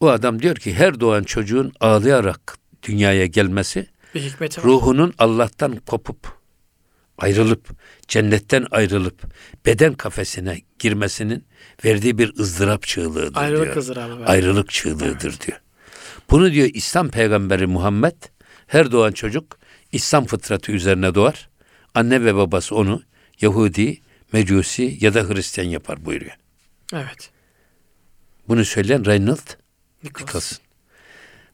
O 0.00 0.08
adam 0.08 0.42
diyor 0.42 0.56
ki 0.56 0.74
her 0.74 1.00
doğan 1.00 1.22
çocuğun 1.22 1.72
ağlayarak 1.80 2.58
dünyaya 2.82 3.26
gelmesi 3.26 3.86
Bir 4.14 4.62
ruhunun 4.62 5.14
Allah'tan 5.18 5.76
kopup 5.76 6.35
ayrılıp 7.18 7.68
cennetten 8.08 8.66
ayrılıp 8.70 9.22
beden 9.66 9.94
kafesine 9.94 10.60
girmesinin 10.78 11.44
verdiği 11.84 12.18
bir 12.18 12.38
ızdırap 12.38 12.82
çığlığıdır 12.82 13.40
Ayrılık 13.40 13.64
diyor. 13.64 13.76
ızdırabı 13.76 14.20
var. 14.20 14.28
Ayrılık 14.28 14.70
çığlığıdır 14.70 15.40
diyor. 15.40 15.60
Bunu 16.30 16.52
diyor 16.52 16.68
İslam 16.74 17.08
peygamberi 17.08 17.66
Muhammed 17.66 18.16
her 18.66 18.92
doğan 18.92 19.12
çocuk 19.12 19.58
İslam 19.92 20.26
fıtratı 20.26 20.72
üzerine 20.72 21.14
doğar. 21.14 21.48
Anne 21.94 22.24
ve 22.24 22.34
babası 22.34 22.74
onu 22.74 23.02
Yahudi, 23.40 24.00
Mecusi 24.32 24.98
ya 25.00 25.14
da 25.14 25.22
Hristiyan 25.22 25.66
yapar 25.68 26.04
buyuruyor. 26.04 26.36
Evet. 26.94 27.30
Bunu 28.48 28.64
söyleyen 28.64 29.06
Reinhold 29.06 29.38
Nichols. 30.04 30.26
Nicholson. 30.26 30.58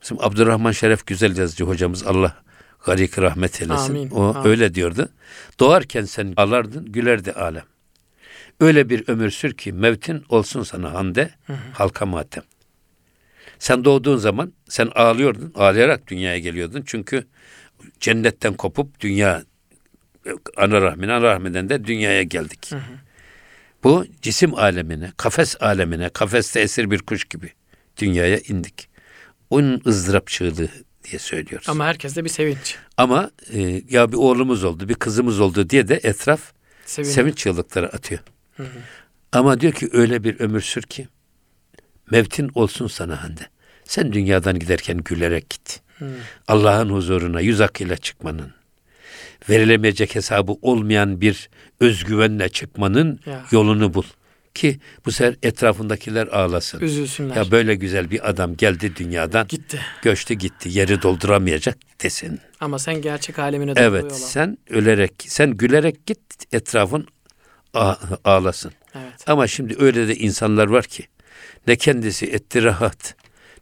Bizim 0.02 0.16
Abdurrahman 0.20 0.72
Şeref 0.72 1.06
Güzel 1.06 1.36
Yazıcı 1.36 1.64
hocamız 1.64 2.02
Allah 2.06 2.42
garik 2.84 3.18
rahmet 3.18 3.62
eylesin. 3.62 3.90
Amin, 3.90 4.10
O 4.10 4.34
amin. 4.34 4.50
öyle 4.50 4.74
diyordu. 4.74 5.08
Doğarken 5.60 6.04
sen 6.04 6.32
ağlardın, 6.36 6.92
gülerdi 6.92 7.32
alem. 7.32 7.64
Öyle 8.60 8.88
bir 8.88 9.08
ömür 9.08 9.30
sür 9.30 9.52
ki 9.52 9.72
mevtin 9.72 10.24
olsun 10.28 10.62
sana 10.62 10.94
hande, 10.94 11.30
halka 11.72 12.06
matem. 12.06 12.42
Sen 13.58 13.84
doğduğun 13.84 14.16
zaman 14.16 14.52
sen 14.68 14.90
ağlıyordun, 14.94 15.52
ağlayarak 15.54 16.06
dünyaya 16.06 16.38
geliyordun. 16.38 16.82
Çünkü 16.86 17.26
cennetten 18.00 18.54
kopup 18.54 19.00
dünya 19.00 19.42
ana 20.56 20.80
rahmine, 20.82 21.12
ana 21.12 21.22
rahminden 21.22 21.68
de 21.68 21.84
dünyaya 21.84 22.22
geldik. 22.22 22.70
Bu 23.84 24.06
cisim 24.22 24.54
alemine, 24.54 25.12
kafes 25.16 25.62
alemine, 25.62 26.08
kafeste 26.08 26.60
esir 26.60 26.90
bir 26.90 26.98
kuş 26.98 27.24
gibi 27.24 27.50
dünyaya 27.96 28.38
indik. 28.38 28.88
Onun 29.50 29.82
ızdırap 29.86 30.26
çığlığı 30.26 30.68
diye 31.04 31.18
söylüyoruz. 31.18 31.68
Ama, 31.68 31.84
Ama 31.84 31.88
herkeste 31.90 32.24
bir 32.24 32.28
sevinç. 32.28 32.76
e, 33.52 33.82
ya 33.90 34.12
bir 34.12 34.16
oğlumuz 34.16 34.64
oldu, 34.64 34.88
bir 34.88 34.94
kızımız 34.94 35.40
oldu 35.40 35.70
diye 35.70 35.88
de 35.88 36.00
etraf 36.02 36.52
Sevinç. 36.86 37.10
sevinç 37.12 37.36
çığlıkları 37.38 37.86
atıyor. 37.92 38.20
Ama 39.32 39.60
diyor 39.60 39.72
ki 39.72 39.88
öyle 39.92 40.24
bir 40.24 40.40
ömür 40.40 40.60
sür 40.60 40.82
ki 40.82 41.08
mevtin 42.10 42.50
olsun 42.54 42.86
sana 42.86 43.22
hande. 43.22 43.40
Sen 43.84 44.12
dünyadan 44.12 44.58
giderken 44.58 44.98
gülerek 44.98 45.50
git. 45.50 45.80
Allah'ın 46.48 46.90
huzuruna 46.90 47.40
yüz 47.40 47.60
akıyla 47.60 47.96
çıkmanın, 47.96 48.52
verilemeyecek 49.48 50.14
hesabı 50.14 50.52
olmayan 50.62 51.20
bir 51.20 51.50
özgüvenle 51.80 52.48
çıkmanın 52.48 53.20
Ya. 53.26 53.44
yolunu 53.50 53.94
bul. 53.94 54.02
Ki 54.54 54.78
bu 55.06 55.12
sefer 55.12 55.36
etrafındakiler 55.42 56.26
ağlasın. 56.26 56.80
Üzülsünler. 56.80 57.36
Ya 57.36 57.50
böyle 57.50 57.74
güzel 57.74 58.10
bir 58.10 58.28
adam 58.28 58.56
geldi 58.56 58.96
dünyadan, 58.96 59.46
Gitti. 59.48 59.80
göçtü 60.02 60.34
gitti, 60.34 60.68
yeri 60.72 61.02
dolduramayacak 61.02 61.78
desin. 62.02 62.40
Ama 62.60 62.78
sen 62.78 63.02
gerçek 63.02 63.38
alemine 63.38 63.72
Evet, 63.76 64.16
sen 64.16 64.58
ölerek, 64.70 65.12
sen 65.26 65.50
gülerek 65.50 66.06
git, 66.06 66.20
etrafın 66.52 67.06
ağ- 67.74 67.96
ağlasın. 68.24 68.72
Evet. 68.94 69.24
Ama 69.26 69.46
şimdi 69.46 69.76
öyle 69.78 70.08
de 70.08 70.16
insanlar 70.16 70.66
var 70.66 70.84
ki 70.84 71.06
ne 71.66 71.76
kendisi 71.76 72.26
etti 72.26 72.62
rahat, 72.62 73.14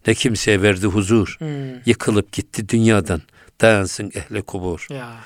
ne 0.07 0.15
kimseye 0.15 0.63
verdi 0.63 0.87
huzur. 0.87 1.37
Hmm. 1.39 1.49
Yıkılıp 1.87 2.33
gitti 2.33 2.69
dünyadan. 2.69 3.23
Dayansın 3.61 4.13
ehle 4.15 4.43
kubur. 4.43 4.87
Ya. 4.91 5.17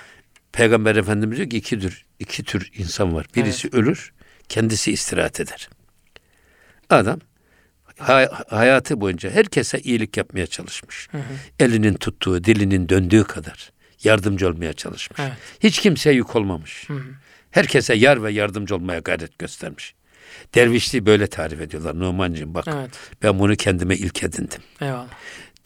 Peygamber 0.52 0.96
Efendimiz 0.96 1.38
diyor 1.38 1.50
ki 1.50 1.56
iki 1.56 1.78
tür, 1.80 2.04
iki 2.18 2.42
tür 2.42 2.70
insan 2.76 3.14
var. 3.14 3.26
Birisi 3.36 3.68
ölür, 3.72 4.12
kendisi 4.48 4.92
istirahat 4.92 5.40
eder. 5.40 5.68
Adam 6.90 7.20
hay- 7.98 8.28
hayatı 8.48 9.00
boyunca 9.00 9.30
herkese 9.30 9.80
iyilik 9.80 10.16
yapmaya 10.16 10.46
çalışmış. 10.46 11.08
Elinin 11.60 11.94
tuttuğu, 11.94 12.44
dilinin 12.44 12.88
döndüğü 12.88 13.24
kadar 13.24 13.72
yardımcı 14.04 14.48
olmaya 14.48 14.72
çalışmış. 14.72 15.20
Evet. 15.20 15.32
Hiç 15.60 15.78
kimseye 15.80 16.14
yük 16.14 16.36
olmamış. 16.36 16.88
Herkese 17.50 17.94
yar 17.94 18.22
ve 18.22 18.32
yardımcı 18.32 18.74
olmaya 18.76 18.98
gayret 18.98 19.38
göstermiş. 19.38 19.94
Dervişliği 20.54 21.06
böyle 21.06 21.26
tarif 21.26 21.60
ediyorlar 21.60 21.98
Numancığım 21.98 22.54
bak. 22.54 22.64
Evet. 22.68 22.90
Ben 23.22 23.38
bunu 23.38 23.56
kendime 23.56 23.96
ilk 23.96 24.22
edindim. 24.22 24.60
Eyvallah. 24.80 25.08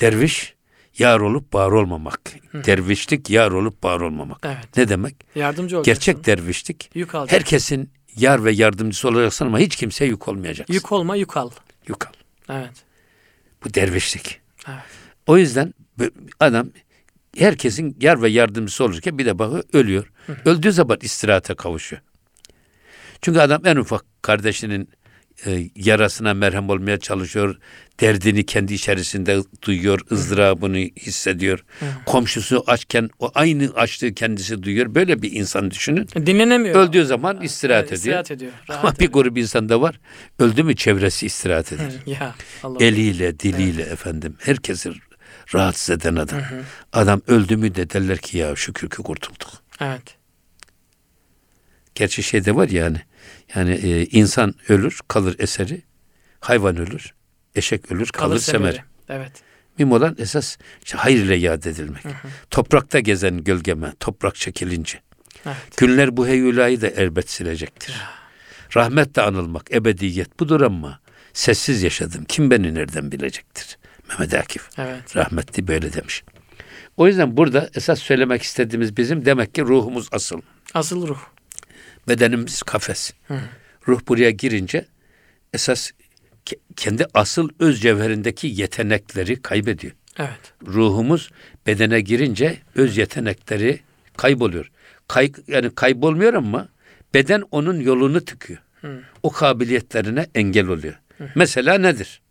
Derviş 0.00 0.54
yar 0.98 1.20
olup 1.20 1.54
var 1.54 1.70
olmamak. 1.72 2.20
Dervişlik 2.54 3.30
yar 3.30 3.50
olup 3.50 3.84
var 3.84 4.00
olmamak. 4.00 4.38
Evet. 4.42 4.76
Ne 4.76 4.88
demek? 4.88 5.16
Yardımcı 5.34 5.78
olacaksın. 5.78 6.12
Gerçek 6.12 6.26
dervişlik 6.26 6.90
Yük 6.94 7.14
alacaksın. 7.14 7.36
herkesin 7.36 7.90
yar 8.16 8.44
ve 8.44 8.52
yardımcısı 8.52 9.08
olacaksın 9.08 9.46
ama 9.46 9.58
hiç 9.58 9.76
kimseye 9.76 10.06
yük 10.06 10.28
olmayacaksın. 10.28 10.74
Yük 10.74 10.92
olma 10.92 11.16
yük 11.16 11.36
al. 11.36 11.50
Yük 11.88 12.06
al. 12.06 12.12
Evet. 12.50 12.72
Bu 13.64 13.74
dervişlik. 13.74 14.40
Evet. 14.68 14.78
O 15.26 15.38
yüzden 15.38 15.74
adam 16.40 16.68
herkesin 17.38 17.96
yar 18.00 18.22
ve 18.22 18.28
yardımcısı 18.28 18.84
olurken 18.84 19.18
bir 19.18 19.26
de 19.26 19.38
bakıyor 19.38 19.64
ölüyor. 19.72 20.12
Öldüğü 20.44 20.72
zaman 20.72 20.98
istirahate 21.02 21.54
kavuşuyor. 21.54 22.02
Çünkü 23.22 23.40
adam 23.40 23.66
en 23.66 23.76
ufak 23.76 24.04
kardeşinin 24.22 24.88
e, 25.46 25.70
yarasına 25.76 26.34
merhem 26.34 26.70
olmaya 26.70 26.98
çalışıyor. 26.98 27.56
Derdini 28.00 28.46
kendi 28.46 28.74
içerisinde 28.74 29.38
duyuyor, 29.62 30.00
ızdırabını 30.12 30.76
hissediyor. 30.78 31.64
Komşusu 32.06 32.64
açken 32.66 33.10
o 33.18 33.30
aynı 33.34 33.70
açlığı 33.74 34.14
kendisi 34.14 34.62
duyuyor. 34.62 34.94
Böyle 34.94 35.22
bir 35.22 35.32
insan 35.32 35.70
düşünün. 35.70 36.08
Dinlenemiyor. 36.26 36.74
Öldüğü 36.74 37.04
zaman 37.04 37.42
istirahat 37.42 37.80
Evet, 37.80 37.86
ediyor. 37.92 37.98
istirahat 37.98 38.30
ediyor. 38.30 38.52
Rahat 38.70 38.84
Ama 38.84 38.94
bir 38.98 39.12
grup 39.12 39.38
insanda 39.38 39.80
var. 39.80 40.00
Öldü 40.38 40.62
mü 40.62 40.76
çevresi 40.76 41.26
istirahat 41.26 41.72
eder. 41.72 41.92
Ya 42.06 42.34
Allah. 42.62 42.84
Eliyle, 42.84 43.38
diliyle 43.40 43.82
efendim. 43.82 44.36
Herkesi 44.38 44.92
rahatsız 45.54 45.90
eden 45.90 46.16
adam. 46.16 46.40
Adam 46.92 47.22
öldü 47.26 47.56
mü 47.56 47.74
de 47.74 47.90
derler 47.90 48.18
ki 48.18 48.38
ya 48.38 48.56
şükür 48.56 48.90
ki 48.90 48.96
kurtulduk. 48.96 49.48
Evet. 49.80 50.16
Gerçi 51.94 52.22
şey 52.22 52.44
de 52.44 52.54
var 52.54 52.68
yani. 52.68 52.98
Yani 53.54 53.72
e, 53.72 54.06
insan 54.06 54.54
ölür 54.68 55.00
kalır 55.08 55.36
eseri. 55.38 55.82
Hayvan 56.40 56.76
ölür. 56.76 57.14
Eşek 57.54 57.92
ölür 57.92 58.06
kalır, 58.06 58.28
Kalır 58.28 58.38
semer. 58.38 58.72
semeri. 58.72 58.84
Evet. 59.08 59.32
Mühim 59.78 59.92
olan 59.92 60.16
esas 60.18 60.56
işte 60.84 60.98
hayır 60.98 61.24
ile 61.24 61.34
yad 61.34 61.64
edilmek. 61.64 62.02
Toprakta 62.50 63.00
gezen 63.00 63.44
gölgeme, 63.44 63.92
toprak 64.00 64.34
çekilince. 64.34 65.00
Evet. 65.46 65.76
Günler 65.76 66.16
bu 66.16 66.26
heyulayı 66.26 66.80
da 66.80 66.86
elbet 66.86 67.30
silecektir. 67.30 67.94
Rahmetle 68.76 69.22
anılmak, 69.22 69.72
ebediyet 69.72 70.40
budur 70.40 70.60
ama 70.60 71.00
sessiz 71.32 71.82
yaşadım. 71.82 72.24
Kim 72.28 72.50
beni 72.50 72.74
nereden 72.74 73.12
bilecektir? 73.12 73.78
Mehmet 74.08 74.34
Akif 74.34 74.68
Evet. 74.78 75.16
rahmetli 75.16 75.68
böyle 75.68 75.92
demiş. 75.92 76.24
O 76.96 77.06
yüzden 77.06 77.36
burada 77.36 77.70
esas 77.74 77.98
söylemek 77.98 78.42
istediğimiz 78.42 78.96
bizim 78.96 79.24
demek 79.24 79.54
ki 79.54 79.62
ruhumuz 79.62 80.08
asıl. 80.12 80.40
Asıl 80.74 81.08
ruh. 81.08 81.18
Bedenimiz 82.08 82.62
kafes. 82.62 83.12
Ruh 83.88 84.00
buraya 84.08 84.30
girince 84.30 84.86
esas 85.52 85.90
ke- 86.46 86.58
kendi 86.76 87.06
asıl 87.14 87.48
öz 87.60 87.82
cevherindeki 87.82 88.46
yetenekleri 88.46 89.42
kaybediyor. 89.42 89.92
Evet. 90.18 90.52
Ruhumuz 90.66 91.30
bedene 91.66 92.00
girince 92.00 92.58
öz 92.74 92.96
yetenekleri 92.96 93.80
kayboluyor. 94.16 94.70
Kay, 95.08 95.32
yani 95.46 95.74
kaybolmuyor 95.74 96.34
ama 96.34 96.68
beden 97.14 97.44
onun 97.50 97.80
yolunu 97.80 98.24
tıkıyor. 98.24 98.58
O 99.22 99.30
kabiliyetlerine 99.30 100.26
engel 100.34 100.66
oluyor. 100.66 100.94
Mesela 101.34 101.78
nedir? 101.78 102.22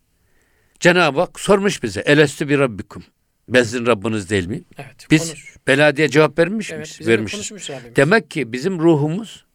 Cenab-ı 0.80 1.20
Hak 1.20 1.40
sormuş 1.40 1.84
bize. 1.84 2.02
Elestü 2.02 2.50
bir 2.50 2.60
rabbikum. 2.60 3.04
Ben 3.50 3.64
sizin 3.64 3.86
Rabbiniz 3.86 4.30
değil 4.30 4.48
miyim? 4.48 4.66
Evet. 4.78 5.08
Biz 5.12 5.28
konuş. 5.28 5.56
bela 5.68 5.98
diye 5.98 6.10
cevap 6.10 6.40
vermiş 6.40 6.72
Evet. 6.72 7.00
miyiz? 7.00 7.08
Vermişiz. 7.08 7.52
Demek 7.96 8.32
ki 8.32 8.54
bizim 8.54 8.80
ruhumuz 8.80 9.46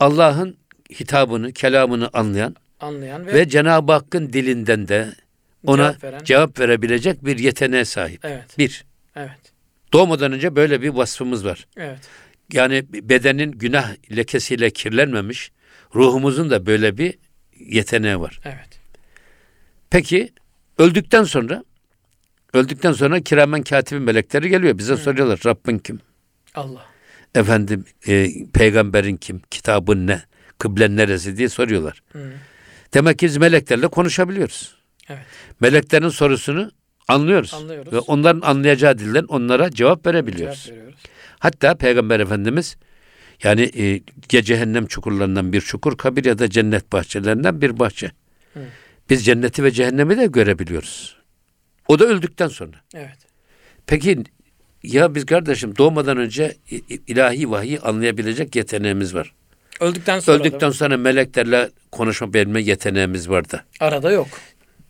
Allah'ın 0.00 0.56
hitabını, 0.90 1.52
kelamını 1.52 2.10
anlayan 2.12 2.56
Anlayan 2.80 3.26
ve, 3.26 3.34
ve 3.34 3.48
Cenab-ı 3.48 3.92
Hakk'ın 3.92 4.32
dilinden 4.32 4.88
de 4.88 5.14
ona 5.66 5.96
Cevap 6.00 6.24
cevap, 6.26 6.58
veren. 6.58 6.68
verebilecek 6.68 7.24
bir 7.24 7.38
yeteneğe 7.38 7.84
sahip. 7.84 8.24
Evet. 8.24 8.58
Bir, 8.58 8.84
Evet. 9.16 9.52
doğmadan 9.92 10.32
önce 10.32 10.56
böyle 10.56 10.82
bir 10.82 10.88
vasfımız 10.88 11.44
var. 11.44 11.66
Evet. 11.76 11.98
Yani 12.52 12.84
bedenin 12.92 13.52
günah 13.52 13.94
lekesiyle 14.16 14.70
kirlenmemiş, 14.70 15.52
ruhumuzun 15.94 16.50
da 16.50 16.66
böyle 16.66 16.98
bir 16.98 17.14
yeteneği 17.58 18.20
var. 18.20 18.40
Evet. 18.44 18.80
Peki 19.90 20.32
öldükten 20.78 21.24
sonra 21.24 21.64
öldükten 22.54 22.92
sonra 22.92 23.20
kiramen 23.20 23.62
katibin 23.62 24.02
melekleri 24.02 24.48
geliyor. 24.48 24.78
Bize 24.78 24.96
soruyorlar 24.96 25.40
Rabbin 25.46 25.78
kim? 25.78 26.00
Allah. 26.54 26.86
Efendim 27.34 27.84
e, 28.06 28.28
peygamberin 28.52 29.16
kim? 29.16 29.40
Kitabın 29.50 30.06
ne? 30.06 30.22
Kıblen 30.58 30.96
neresi 30.96 31.36
diye 31.36 31.48
soruyorlar. 31.48 32.02
Hı. 32.12 32.32
Demek 32.94 33.18
ki 33.18 33.26
biz 33.26 33.36
meleklerle 33.36 33.88
konuşabiliyoruz. 33.88 34.76
Evet. 35.08 35.22
Meleklerin 35.60 36.08
sorusunu 36.08 36.72
anlıyoruz. 37.08 37.54
Anlıyoruz. 37.54 37.92
Ve 37.92 37.98
onların 37.98 38.40
anlayacağı 38.40 38.98
dilden 38.98 39.24
onlara 39.24 39.70
cevap 39.70 40.06
verebiliyoruz. 40.06 40.64
Cevap 40.64 40.78
veriyoruz. 40.78 41.00
Hatta 41.38 41.74
Peygamber 41.74 42.20
Efendimiz 42.20 42.76
yani 43.42 43.70
e, 43.76 44.00
ya 44.32 44.42
cehennem 44.42 44.86
çukurlarından 44.86 45.52
bir 45.52 45.60
çukur, 45.60 45.96
kabir 45.96 46.24
ya 46.24 46.38
da 46.38 46.50
cennet 46.50 46.92
bahçelerinden 46.92 47.60
bir 47.60 47.78
bahçe. 47.78 48.10
Hı. 48.54 48.60
Biz 49.10 49.24
cenneti 49.24 49.64
ve 49.64 49.70
cehennemi 49.70 50.18
de 50.18 50.26
görebiliyoruz. 50.26 51.16
O 51.88 51.98
da 51.98 52.04
öldükten 52.04 52.48
sonra. 52.48 52.76
Evet. 52.94 53.18
Peki 53.86 54.24
Ya 54.82 55.14
biz 55.14 55.26
kardeşim 55.26 55.76
doğmadan 55.76 56.16
önce 56.16 56.56
ilahi 57.06 57.50
vahiy 57.50 57.78
anlayabilecek 57.82 58.56
yeteneğimiz 58.56 59.14
var. 59.14 59.34
Öldükten 59.80 60.20
sonra 60.20 60.38
Öldükten 60.38 60.70
sonra 60.70 60.96
meleklerle 60.96 61.70
konuşabilme 61.92 62.62
yeteneğimiz 62.62 63.28
vardı. 63.28 63.64
arada 63.80 64.10
yok. 64.12 64.28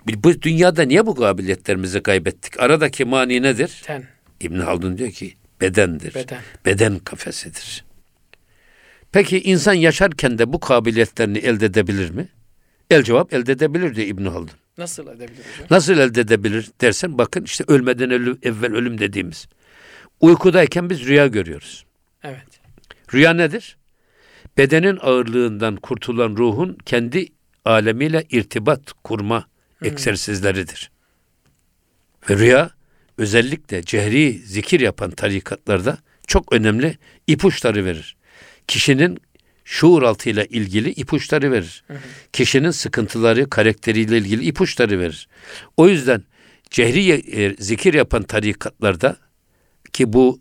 Bu 0.07 0.43
dünyada 0.43 0.83
niye 0.83 1.07
bu 1.07 1.15
kabiliyetlerimizi 1.15 2.03
kaybettik? 2.03 2.61
Aradaki 2.61 3.05
mani 3.05 3.43
nedir? 3.43 3.83
Ten, 3.85 4.05
İbn 4.41 4.59
Haldun 4.61 4.99
diyor 4.99 5.11
ki 5.11 5.35
bedendir. 5.61 6.15
beden. 6.15 6.41
Beden 6.67 6.99
kafesidir. 6.99 7.85
Peki 9.13 9.41
insan 9.41 9.75
yaşarken 9.75 10.39
de 10.39 10.53
bu 10.53 10.61
kabiliyetlerini 10.61 11.39
elde 11.39 11.67
edebilir 11.67 12.11
mi? 12.11 12.29
El 12.91 13.03
cevap 13.03 13.35
elde 13.35 13.53
edebilir 13.53 13.95
diyor 13.95 14.07
İbn 14.07 14.27
Haldun. 14.27 14.51
Nasıl 14.79 15.03
edebilir 15.07 15.29
hocam? 15.53 15.67
Nasıl 15.71 15.99
elde 15.99 16.21
edebilir 16.21 16.71
dersen 16.81 17.19
bakın 17.19 17.45
işte 17.45 17.65
ölmeden 17.69 18.11
ölüm, 18.11 18.39
evvel 18.43 18.75
ölüm 18.75 18.99
dediğimiz. 18.99 19.47
Uykudayken 20.21 20.91
biz 20.91 21.07
rüya 21.07 21.27
görüyoruz. 21.27 21.85
Evet. 22.25 22.61
Rüya 23.15 23.33
nedir? 23.33 23.77
Bedenin 24.59 24.99
ağırlığından 25.03 25.77
kurtulan 25.77 26.37
ruhun 26.37 26.79
kendi 26.87 27.29
alemiyle 27.65 28.25
irtibat 28.31 28.93
kurma 29.05 29.47
egzersizleridir. 29.83 30.91
Ve 32.31 32.37
rüya 32.37 32.71
özellikle 33.19 33.83
cehri 33.83 34.33
zikir 34.33 34.81
yapan 34.81 35.11
tarikatlarda 35.11 35.99
çok 36.27 36.53
önemli 36.53 36.99
ipuçları 37.27 37.85
verir. 37.85 38.17
Kişinin 38.69 39.19
şuur 39.65 40.03
altıyla 40.03 40.45
ilgili 40.45 40.91
ipuçları 40.91 41.53
verir. 41.53 41.85
Kişinin 42.33 42.71
sıkıntıları, 42.71 43.51
karakteriyle 43.51 44.19
ilgili 44.19 44.45
ipuçları 44.45 45.01
verir. 45.01 45.29
O 45.77 45.89
yüzden 45.89 46.23
cehri 46.71 47.11
e, 47.11 47.57
zikir 47.59 47.95
yapan 47.95 48.23
tarikatlarda 48.23 49.17
ki 49.93 50.13
bu 50.13 50.41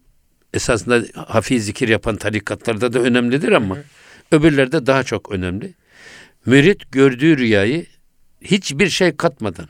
esasında 0.54 1.04
hafif 1.16 1.64
zikir 1.64 1.88
yapan 1.88 2.16
tarikatlarda 2.16 2.94
da 2.94 3.00
önemlidir 3.00 3.52
ama 3.52 3.78
öbürlerde 4.32 4.86
daha 4.86 5.04
çok 5.04 5.32
önemli. 5.32 5.74
Mürit 6.46 6.92
gördüğü 6.92 7.38
rüyayı 7.38 7.86
hiçbir 8.42 8.90
şey 8.90 9.16
katmadan 9.16 9.68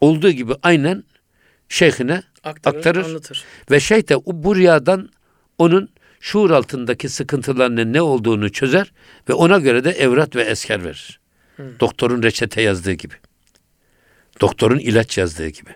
olduğu 0.00 0.30
gibi 0.30 0.52
aynen 0.62 1.04
şeyhine 1.68 2.22
Aktarır, 2.44 2.76
Aktarır. 2.76 3.04
anlatır. 3.04 3.44
ve 3.70 3.80
şeyh 3.80 4.08
de 4.08 4.16
bu 4.26 4.56
rüyadan 4.56 5.08
onun 5.58 5.88
şuur 6.20 6.50
altındaki 6.50 7.08
sıkıntılarının 7.08 7.92
ne 7.92 8.02
olduğunu 8.02 8.52
çözer 8.52 8.92
ve 9.28 9.32
ona 9.32 9.58
göre 9.58 9.84
de 9.84 9.90
evrat 9.90 10.36
ve 10.36 10.42
esker 10.42 10.84
verir. 10.84 11.20
Doktorun 11.80 12.22
reçete 12.22 12.62
yazdığı 12.62 12.92
gibi. 12.92 13.14
Doktorun 14.40 14.78
ilaç 14.78 15.18
yazdığı 15.18 15.48
gibi. 15.48 15.70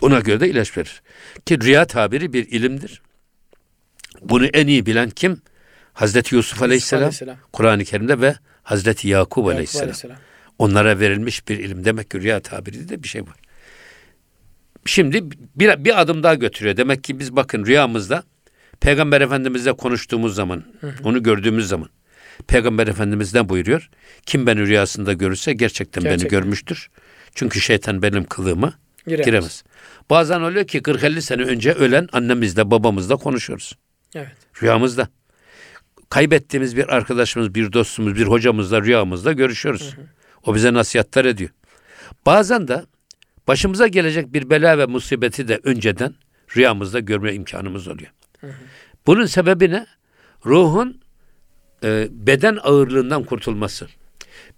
Buna 0.00 0.20
göre 0.20 0.40
de 0.40 0.48
ilaç 0.48 0.76
verir. 0.78 1.02
Ki 1.46 1.60
rüya 1.60 1.84
tabiri 1.84 2.32
bir 2.32 2.48
ilimdir. 2.48 3.02
Bunu 4.22 4.46
en 4.46 4.66
iyi 4.66 4.86
bilen 4.86 5.10
kim? 5.10 5.40
Hazreti 5.92 6.34
Yusuf 6.34 6.62
Aleyhisselam, 6.62 7.02
Aleyhisselam. 7.02 7.36
Kur'an-ı 7.52 7.84
Kerim'de 7.84 8.20
ve 8.20 8.34
Hazreti 8.62 9.08
Yakup 9.08 9.46
Aleyhisselam. 9.46 9.84
Aleyhisselam. 9.84 10.16
Onlara 10.58 11.00
verilmiş 11.00 11.48
bir 11.48 11.58
ilim. 11.58 11.84
Demek 11.84 12.10
ki 12.10 12.20
rüya 12.20 12.40
tabiri 12.40 12.88
de 12.88 13.02
bir 13.02 13.08
şey 13.08 13.22
var. 13.22 13.36
Şimdi 14.84 15.30
bir, 15.56 15.84
bir 15.84 16.00
adım 16.00 16.22
daha 16.22 16.34
götürüyor. 16.34 16.76
Demek 16.76 17.04
ki 17.04 17.18
biz 17.18 17.36
bakın 17.36 17.66
rüyamızda 17.66 18.22
Peygamber 18.80 19.20
Efendimizle 19.20 19.72
konuştuğumuz 19.72 20.34
zaman, 20.34 20.64
onu 21.04 21.22
gördüğümüz 21.22 21.68
zaman 21.68 21.88
Peygamber 22.46 22.86
Efendimiz 22.86 23.34
ne 23.34 23.48
buyuruyor? 23.48 23.90
Kim 24.26 24.46
beni 24.46 24.60
rüyasında 24.66 25.12
görürse 25.12 25.52
gerçekten, 25.52 26.04
beni 26.04 26.10
Gerçekten. 26.10 26.40
görmüştür. 26.40 26.88
Çünkü 27.34 27.60
şeytan 27.60 28.02
benim 28.02 28.24
kılığıma 28.24 28.74
Giremez. 29.06 29.26
giremez. 29.26 29.64
Bazen 30.10 30.40
oluyor 30.40 30.66
ki 30.66 30.78
40-50 30.78 31.20
sene 31.20 31.42
önce 31.42 31.72
ölen 31.72 32.08
annemizle 32.12 32.70
babamızla 32.70 33.16
konuşuyoruz. 33.16 33.76
Evet. 34.14 34.36
Rüyamızda. 34.62 35.08
Kaybettiğimiz 36.10 36.76
bir 36.76 36.94
arkadaşımız, 36.96 37.54
bir 37.54 37.72
dostumuz, 37.72 38.16
bir 38.16 38.26
hocamızla 38.26 38.82
rüyamızda 38.82 39.32
görüşüyoruz. 39.32 39.94
O 40.44 40.54
bize 40.54 40.72
nasihatler 40.72 41.24
ediyor. 41.24 41.50
Bazen 42.26 42.68
de 42.68 42.84
başımıza 43.48 43.86
gelecek 43.86 44.32
bir 44.32 44.50
bela 44.50 44.78
ve 44.78 44.86
musibeti 44.86 45.48
de 45.48 45.60
önceden 45.64 46.14
rüyamızda 46.56 47.00
görme 47.00 47.34
imkanımız 47.34 47.88
oluyor. 47.88 48.10
Bunun 49.06 49.26
sebebi 49.26 49.70
ne? 49.70 49.86
Ruhun 50.46 51.00
e, 51.84 52.08
beden 52.10 52.58
ağırlığından 52.62 53.24
kurtulması. 53.24 53.86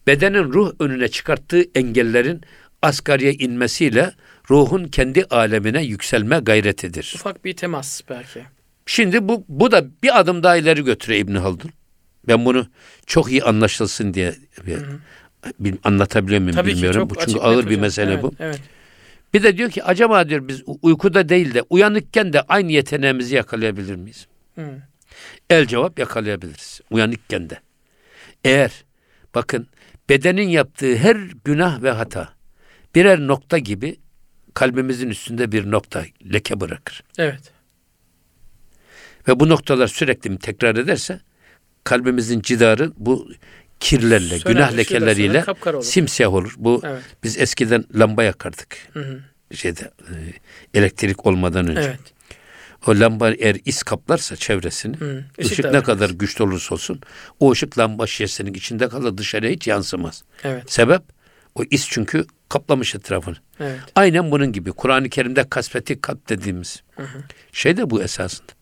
Bedenin 0.07 0.53
ruh 0.53 0.73
önüne 0.81 1.09
çıkarttığı 1.09 1.65
engellerin 1.75 2.41
asgariye 2.83 3.33
inmesiyle 3.33 4.13
ruhun 4.51 4.85
kendi 4.85 5.25
alemine 5.25 5.85
yükselme 5.85 6.39
gayretidir. 6.39 7.13
Ufak 7.15 7.45
bir 7.45 7.57
temas 7.57 8.01
belki. 8.09 8.43
Şimdi 8.87 9.29
bu 9.29 9.45
bu 9.49 9.71
da 9.71 9.87
bir 10.03 10.19
adım 10.21 10.43
daha 10.43 10.57
ileri 10.57 10.85
götürüyor 10.85 11.21
İbn 11.21 11.35
Haldun. 11.35 11.71
Ben 12.29 12.45
bunu 12.45 12.67
çok 13.07 13.31
iyi 13.31 13.43
anlaşılsın 13.43 14.15
diye 14.15 14.35
bir, 14.67 14.79
bir 15.61 15.75
anlatabiliyor 15.85 16.41
muyum 16.41 16.57
Tabii 16.57 16.71
bilmiyorum. 16.71 17.09
ki 17.09 17.15
bu 17.15 17.21
çünkü 17.21 17.39
ağır 17.39 17.63
bir 17.63 17.67
hocam. 17.67 17.81
mesele 17.81 18.13
evet, 18.13 18.23
bu. 18.23 18.33
Evet. 18.39 18.61
Bir 19.35 19.43
de 19.43 19.59
diyor 19.59 19.71
ki 19.71 19.85
acaba 19.85 20.29
diyor 20.29 20.49
biz 20.49 20.63
uykuda 20.83 21.29
değil 21.29 21.55
de 21.55 21.63
uyanıkken 21.71 22.33
de 22.33 22.41
aynı 22.43 22.73
yeteneğimizi 22.73 23.35
yakalayabilir 23.35 23.97
miyiz? 23.97 24.27
Hı. 24.55 24.83
El 25.51 25.67
cevap 25.67 25.99
yakalayabiliriz. 25.99 26.81
Uyanıkken 26.91 27.51
de. 27.51 27.61
Eğer 28.45 28.85
bakın 29.35 29.67
bedenin 30.09 30.49
yaptığı 30.49 30.97
her 30.97 31.17
günah 31.45 31.83
ve 31.83 31.91
hata 31.91 32.29
birer 32.95 33.19
nokta 33.21 33.59
gibi 33.59 33.97
kalbimizin 34.59 35.09
üstünde 35.11 35.53
bir 35.53 35.71
nokta 35.71 36.05
leke 36.33 36.61
bırakır. 36.61 37.05
Evet. 37.19 37.41
Ve 39.29 39.41
bu 39.41 39.49
noktalar 39.49 39.89
sürekli 39.89 40.39
tekrar 40.39 40.77
ederse 40.77 41.21
kalbimizin 41.85 42.41
cidarı 42.41 42.93
bu 42.97 43.31
kirlerle, 43.81 44.39
Söner, 44.39 44.55
günah 44.55 44.77
lekeleriyle 44.77 45.45
olur. 45.67 45.83
simsiyah 45.83 46.35
olur. 46.35 46.55
Bu 46.57 46.81
Evet. 46.85 47.03
biz 47.25 47.39
eskiden 47.39 47.85
lamba 47.95 48.25
yakardık. 48.25 48.77
Hı 48.93 49.01
hı. 49.01 49.21
Şeyde 49.57 49.81
e, 49.83 50.15
elektrik 50.79 51.27
olmadan 51.27 51.69
önce. 51.69 51.81
Evet. 51.81 52.01
O 52.87 53.01
lamba 53.01 53.31
eğer 53.31 53.57
is 53.65 53.83
kaplarsa 53.83 54.37
çevresini, 54.37 54.97
Hı. 54.97 55.25
Işık 55.39 55.73
ne 55.73 55.83
kadar 55.83 56.11
güçlü 56.11 56.45
olursa 56.45 56.75
olsun 56.75 57.01
o 57.41 57.53
ışık 57.53 57.79
lamba 57.79 58.07
şişesinin 58.07 58.55
içinde 58.55 58.89
kalır 58.89 59.19
dışarıya 59.19 59.53
hiç 59.53 59.67
yansımaz. 59.67 60.23
Evet. 60.45 60.73
Sebep 60.73 61.03
o 61.55 61.65
is 61.71 61.89
çünkü 61.91 62.27
kaplamış 62.49 62.95
etrafını. 62.95 63.37
Evet. 63.61 63.81
Aynen 63.95 64.31
bunun 64.31 64.53
gibi. 64.53 64.73
Kur'an-ı 64.73 65.09
Kerim'de 65.09 65.49
kasveti 65.49 66.01
kalp 66.01 66.29
dediğimiz 66.29 66.83
şey 67.53 67.77
de 67.77 67.91
bu 67.91 68.03
esasında. 68.03 68.53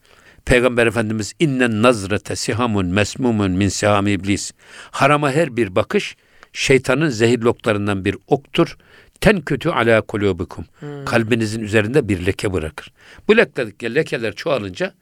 Peygamber 0.44 0.86
Efendimiz 0.86 1.32
innen 1.38 1.82
nazrete 1.82 2.36
sihamun 2.36 2.86
mesmumun 2.86 3.50
min 3.50 3.68
siham 3.68 4.06
iblis. 4.06 4.52
Harama 4.90 5.32
her 5.32 5.56
bir 5.56 5.74
bakış 5.74 6.16
şeytanın 6.52 7.08
zehir 7.08 7.38
loklarından 7.38 8.04
bir 8.04 8.16
oktur. 8.26 8.76
Ten 9.20 9.40
kötü 9.40 9.68
ala 9.68 10.00
kulubukum. 10.00 10.64
Kalbinizin 11.06 11.60
üzerinde 11.60 12.08
bir 12.08 12.26
leke 12.26 12.52
bırakır. 12.52 12.92
Bu 13.28 13.36
lekeler, 13.36 13.94
lekeler 13.94 14.34
çoğalınca 14.34 14.94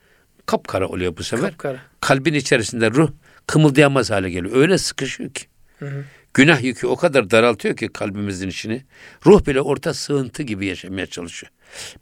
kapkara 0.46 0.88
oluyor 0.88 1.16
bu 1.16 1.22
sefer. 1.22 1.50
Kapkara. 1.50 1.78
Kalbin 2.00 2.34
içerisinde 2.34 2.90
ruh 2.90 3.10
kımıldayamaz 3.46 4.10
hale 4.10 4.30
geliyor. 4.30 4.56
Öyle 4.56 4.78
sıkışıyor 4.78 5.30
ki. 5.30 5.44
Günah 6.34 6.62
yükü 6.62 6.86
o 6.86 6.96
kadar 6.96 7.30
daraltıyor 7.30 7.76
ki 7.76 7.88
kalbimizin 7.88 8.48
içini. 8.48 8.84
Ruh 9.26 9.46
bile 9.46 9.60
orta 9.60 9.94
sığıntı 9.94 10.42
gibi 10.42 10.66
yaşamaya 10.66 11.06
çalışıyor. 11.06 11.52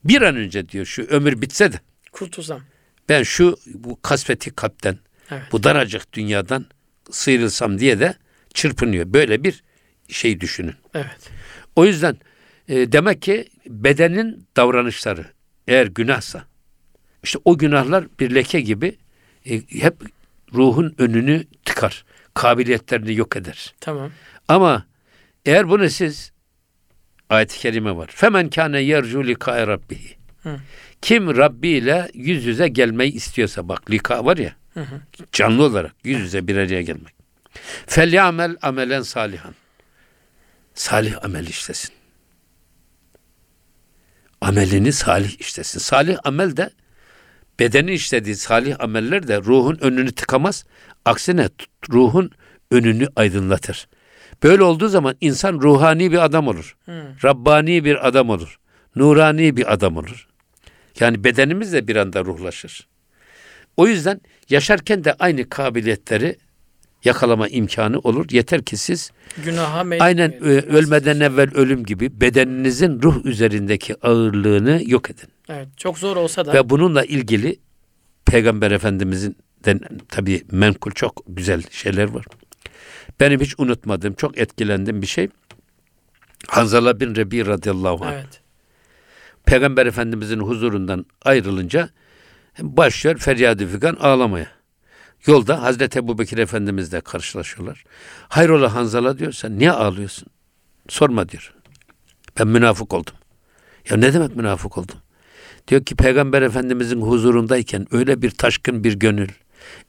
Bir 0.05 0.23
an 0.23 0.37
önce 0.37 0.69
diyor 0.69 0.87
şu 0.87 1.03
ömür 1.03 1.41
bitse 1.43 1.73
de 1.73 1.81
Kurtulsam. 2.13 2.61
ben 3.09 3.23
şu 3.23 3.57
bu 3.67 4.03
kasveti 4.03 4.51
kalpten, 4.51 4.99
Evet. 5.31 5.43
bu 5.53 5.63
daracık 5.63 6.13
dünyadan 6.13 6.67
sıyrılsam 7.11 7.79
diye 7.79 8.01
de 8.01 8.15
çırpınıyor. 8.55 9.13
Böyle 9.13 9.45
bir 9.45 9.63
şey 10.09 10.41
düşünün. 10.41 10.75
Evet. 10.95 11.31
O 11.77 11.85
yüzden 11.85 12.17
e, 12.69 12.93
demek 12.93 13.23
ki 13.23 13.49
bedenin 13.67 14.47
davranışları 14.57 15.27
eğer 15.69 15.87
günahsa 15.87 16.45
işte 17.23 17.39
o 17.45 17.59
günahlar 17.59 18.05
bir 18.21 18.35
leke 18.35 18.61
gibi 18.61 18.97
e, 19.47 19.61
hep 19.69 19.95
ruhun 20.55 20.95
önünü 20.99 21.45
tıkar. 21.65 22.05
Kabiliyetlerini 22.35 23.15
yok 23.15 23.37
eder. 23.37 23.75
Tamam. 23.81 24.11
Ama 24.49 24.87
eğer 25.47 25.69
bunu 25.69 25.91
siz 25.91 26.33
ayet-i 27.31 27.59
kerime 27.59 27.97
var. 27.97 28.11
Femen 28.15 28.51
kâne 28.51 28.81
yercu 28.81 29.27
lika 29.27 29.67
rabbihi. 29.67 30.17
Hı. 30.43 30.57
Kim 31.03 31.37
Rabbi 31.37 31.69
ile 31.69 32.11
yüz 32.15 32.45
yüze 32.45 32.69
gelmeyi 32.69 33.13
istiyorsa 33.13 33.69
bak 33.69 33.91
lika 33.91 34.25
var 34.25 34.37
ya 34.37 34.57
Hı 34.75 34.81
hı. 34.81 35.01
canlı 35.33 35.63
olarak 35.63 35.95
yüz 36.05 36.21
yüze 36.21 36.49
bir 36.49 36.57
araya 36.57 36.83
gelmek. 36.83 37.15
Felyamel 37.87 38.57
amelen 38.63 39.03
salihan. 39.03 39.55
Salih 40.75 41.25
amel 41.25 41.47
işlesin. 41.47 41.91
Amelini 44.41 44.93
salih 44.93 45.41
işlesin. 45.41 45.79
Salih 45.79 46.19
amel 46.25 46.57
de 46.57 46.71
bedenin 47.59 47.93
işlediği 47.93 48.37
salih 48.37 48.77
ameller 48.81 49.29
de 49.29 49.39
ruhun 49.39 49.79
önünü 49.81 50.13
tıkamaz. 50.13 50.65
Aksine 51.05 51.49
ruhun 51.93 52.31
önünü 52.71 53.09
aydınlatır. 53.17 53.89
Böyle 54.43 54.63
olduğu 54.63 54.89
zaman 54.89 55.17
insan 55.21 55.61
ruhani 55.61 56.13
bir 56.13 56.25
adam 56.25 56.49
olur. 56.49 56.77
Hı. 56.85 57.05
Rabbani 57.25 57.85
bir 57.85 58.09
adam 58.09 58.31
olur. 58.31 58.59
Nurani 58.97 59.57
bir 59.57 59.73
adam 59.73 59.97
olur. 59.97 60.29
Yani 61.01 61.25
bedenimiz 61.25 61.73
de 61.73 61.89
bir 61.89 61.97
anda 61.97 62.25
ruhlaşır. 62.25 62.89
O 63.77 63.87
yüzden 63.87 64.21
yaşarken 64.51 65.05
de 65.05 65.15
aynı 65.15 65.49
kabiliyetleri 65.49 66.37
yakalama 67.05 67.49
imkanı 67.49 67.99
olur. 67.99 68.27
Yeter 68.31 68.63
ki 68.63 68.77
siz 68.77 69.11
Günaha 69.45 69.85
meyil 69.85 70.05
aynen 70.05 70.31
etmeyelim. 70.31 70.71
ölmeden 70.71 71.21
evvel 71.21 71.55
ölüm 71.55 71.85
gibi 71.85 72.21
bedeninizin 72.21 73.03
ruh 73.03 73.25
üzerindeki 73.25 74.07
ağırlığını 74.07 74.83
yok 74.87 75.11
edin. 75.11 75.29
Evet, 75.49 75.69
çok 75.77 75.99
zor 75.99 76.17
olsa 76.17 76.47
da 76.47 76.53
Ve 76.53 76.71
bununla 76.71 77.05
ilgili 77.05 77.57
Peygamber 78.25 78.71
Efendimizin 78.71 79.37
de 79.65 79.79
tabii 80.09 80.45
menkul 80.51 80.91
çok 80.91 81.23
güzel 81.29 81.63
şeyler 81.71 82.09
var. 82.09 82.25
Benim 83.21 83.41
hiç 83.41 83.55
unutmadığım, 83.59 84.15
çok 84.15 84.39
etkilendiğim 84.39 85.03
bir 85.03 85.07
şey. 85.07 85.29
Hanzala 86.49 87.01
bin 87.01 87.17
Rebi 87.17 87.47
radıyallahu 87.47 88.05
anh. 88.05 88.13
evet. 88.13 88.41
Peygamber 89.45 89.87
Efendimizin 89.87 90.41
huzurundan 90.41 91.07
ayrılınca 91.25 91.89
başlıyor 92.61 93.19
feryadı 93.19 93.67
figan 93.67 93.95
ağlamaya. 93.95 94.49
Yolda 95.27 95.63
Hazreti 95.63 95.99
Ebubekir 95.99 96.39
Efendimizle 96.39 97.01
karşılaşıyorlar. 97.01 97.85
Hayrola 98.29 98.75
Hanzala 98.75 99.19
diyor 99.19 99.33
sen 99.33 99.59
niye 99.59 99.73
ağlıyorsun? 99.73 100.29
Sorma 100.89 101.29
diyor. 101.29 101.55
Ben 102.39 102.49
münafık 102.49 102.95
oldum. 102.95 103.15
Ya 103.91 103.97
ne 103.97 104.15
demek 104.15 104.37
münafık 104.37 104.79
oldum? 104.79 104.97
Diyor 105.69 105.85
ki 105.85 105.97
Peygamber 105.97 106.43
Efendimizin 106.43 107.01
huzurundayken 107.01 107.87
öyle 107.91 108.23
bir 108.23 108.31
taşkın 108.31 108.85
bir 108.85 108.93
gönül, 108.93 109.29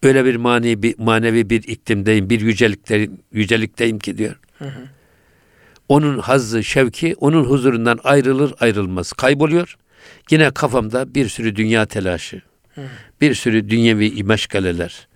öyle 0.03 0.25
bir 0.25 0.35
manevi, 0.35 0.95
manevi 0.97 1.49
bir 1.49 1.63
iklimdeyim, 1.63 2.29
bir 2.29 2.41
yücelikteyim, 2.41 3.17
yücelikteyim 3.31 3.99
ki 3.99 4.17
diyor. 4.17 4.39
Onun 5.89 6.19
hazzı, 6.19 6.63
şevki 6.63 7.15
onun 7.19 7.43
huzurundan 7.43 7.99
ayrılır 8.03 8.53
ayrılmaz 8.59 9.13
kayboluyor. 9.13 9.77
Yine 10.31 10.51
kafamda 10.51 11.15
bir 11.15 11.29
sürü 11.29 11.55
dünya 11.55 11.85
telaşı, 11.85 12.41
bir 13.21 13.33
sürü 13.33 13.69
dünyevi 13.69 14.23
meşgaleler, 14.23 15.07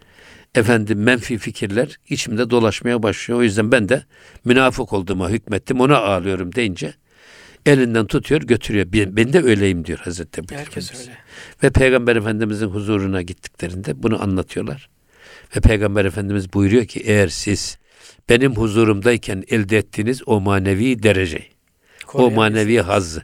efendim 0.55 1.03
menfi 1.03 1.37
fikirler 1.37 1.97
içimde 2.09 2.49
dolaşmaya 2.49 3.03
başlıyor. 3.03 3.39
O 3.39 3.43
yüzden 3.43 3.71
ben 3.71 3.89
de 3.89 4.03
münafık 4.45 4.93
olduğuma 4.93 5.29
hükmettim, 5.29 5.79
ona 5.79 5.97
ağlıyorum 5.97 6.55
deyince 6.55 6.93
elinden 7.67 8.07
tutuyor 8.07 8.41
götürüyor. 8.41 8.87
Ben, 8.93 9.15
ben 9.15 9.33
de 9.33 9.43
öyleyim 9.43 9.85
diyor 9.85 9.99
Hazreti 9.99 10.41
Ebu 10.41 10.55
Herkes 10.55 10.91
Efendimiz. 10.91 11.07
öyle. 11.07 11.17
Ve 11.63 11.69
Peygamber 11.69 12.15
Efendimizin 12.15 12.67
huzuruna 12.67 13.21
gittiklerinde 13.21 14.03
bunu 14.03 14.23
anlatıyorlar. 14.23 14.89
Ve 15.55 15.59
Peygamber 15.59 16.05
Efendimiz 16.05 16.53
buyuruyor 16.53 16.85
ki 16.85 16.99
eğer 16.99 17.27
siz 17.27 17.77
benim 18.29 18.55
huzurumdayken 18.55 19.43
elde 19.47 19.77
ettiğiniz 19.77 20.21
o 20.25 20.39
manevi 20.41 21.03
dereceyi, 21.03 21.49
o 22.13 22.31
manevi 22.31 22.81
hazzı 22.81 23.23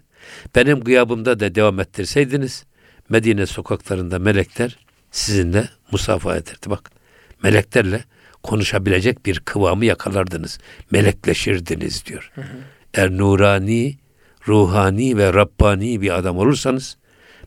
benim 0.56 0.80
gıyabımda 0.80 1.40
da 1.40 1.56
devam 1.56 1.80
ettirseydiniz 1.80 2.66
Medine 3.10 3.46
sokaklarında 3.46 4.20
melekler 4.20 4.78
sizinle 5.12 5.70
musafaha 5.92 6.36
ederdi. 6.38 6.70
Bak 6.70 6.92
meleklerle 7.44 8.04
konuşabilecek 8.44 9.26
bir 9.26 9.40
kıvamı 9.40 9.86
yakalardınız. 9.86 10.60
Melekleşirdiniz 10.92 12.06
diyor. 12.06 12.32
Eğer 12.94 13.18
nurani, 13.18 13.98
ruhani 14.48 15.18
ve 15.18 15.34
Rabbani 15.34 16.02
bir 16.02 16.18
adam 16.18 16.38
olursanız 16.38 16.98